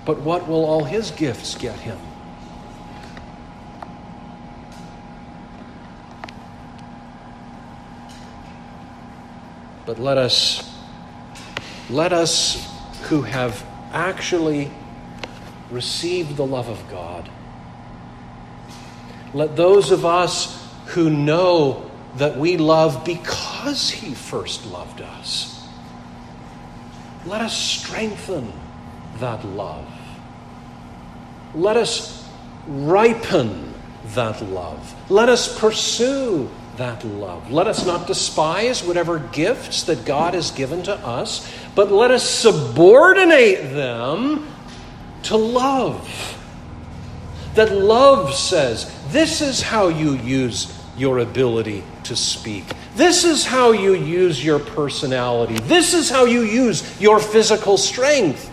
But 0.04 0.20
what 0.20 0.48
will 0.48 0.64
all 0.64 0.84
his 0.84 1.10
gifts 1.10 1.54
get 1.54 1.78
him? 1.78 1.98
But 9.86 9.98
let 9.98 10.18
us 10.18 10.70
let 11.90 12.12
us 12.12 12.72
who 13.08 13.22
have 13.22 13.66
actually 13.92 14.70
received 15.70 16.36
the 16.36 16.46
love 16.46 16.68
of 16.68 16.88
God, 16.88 17.28
let 19.34 19.56
those 19.56 19.90
of 19.90 20.06
us 20.06 20.64
who 20.86 21.10
know 21.10 21.90
that 22.16 22.36
we 22.36 22.56
love 22.56 23.04
because 23.04 23.90
He 23.90 24.14
first 24.14 24.66
loved 24.66 25.00
us, 25.00 25.66
let 27.26 27.40
us 27.40 27.56
strengthen 27.56 28.52
that 29.20 29.44
love. 29.44 29.86
Let 31.54 31.76
us 31.76 32.28
ripen 32.66 33.74
that 34.14 34.42
love. 34.42 34.94
Let 35.10 35.28
us 35.28 35.58
pursue 35.58 36.50
that 36.76 37.04
love. 37.04 37.50
Let 37.50 37.66
us 37.66 37.86
not 37.86 38.06
despise 38.06 38.82
whatever 38.82 39.18
gifts 39.18 39.82
that 39.84 40.04
God 40.04 40.34
has 40.34 40.50
given 40.50 40.82
to 40.84 40.94
us, 40.94 41.50
but 41.74 41.92
let 41.92 42.10
us 42.10 42.28
subordinate 42.28 43.74
them 43.74 44.48
to 45.24 45.36
love. 45.36 46.36
That 47.54 47.72
love 47.72 48.34
says, 48.34 48.94
this 49.08 49.40
is 49.40 49.60
how 49.60 49.88
you 49.88 50.14
use 50.14 50.76
your 50.96 51.18
ability 51.18 51.82
to 52.04 52.16
speak. 52.16 52.64
This 52.94 53.24
is 53.24 53.44
how 53.44 53.72
you 53.72 53.94
use 53.94 54.44
your 54.44 54.58
personality. 54.58 55.58
This 55.64 55.94
is 55.94 56.10
how 56.10 56.24
you 56.24 56.42
use 56.42 57.00
your 57.00 57.18
physical 57.18 57.76
strength. 57.76 58.49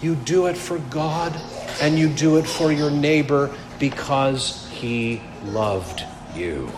You 0.00 0.14
do 0.14 0.46
it 0.46 0.56
for 0.56 0.78
God 0.78 1.34
and 1.80 1.98
you 1.98 2.08
do 2.08 2.38
it 2.38 2.46
for 2.46 2.72
your 2.72 2.90
neighbor 2.90 3.54
because 3.78 4.68
he 4.70 5.22
loved 5.44 6.04
you. 6.34 6.70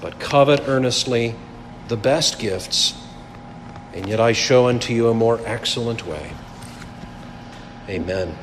But 0.00 0.18
covet 0.18 0.62
earnestly 0.66 1.34
the 1.88 1.96
best 1.96 2.38
gifts, 2.38 2.94
and 3.92 4.08
yet 4.08 4.20
I 4.20 4.32
show 4.32 4.68
unto 4.68 4.94
you 4.94 5.08
a 5.08 5.14
more 5.14 5.40
excellent 5.44 6.06
way. 6.06 6.32
Amen. 7.88 8.36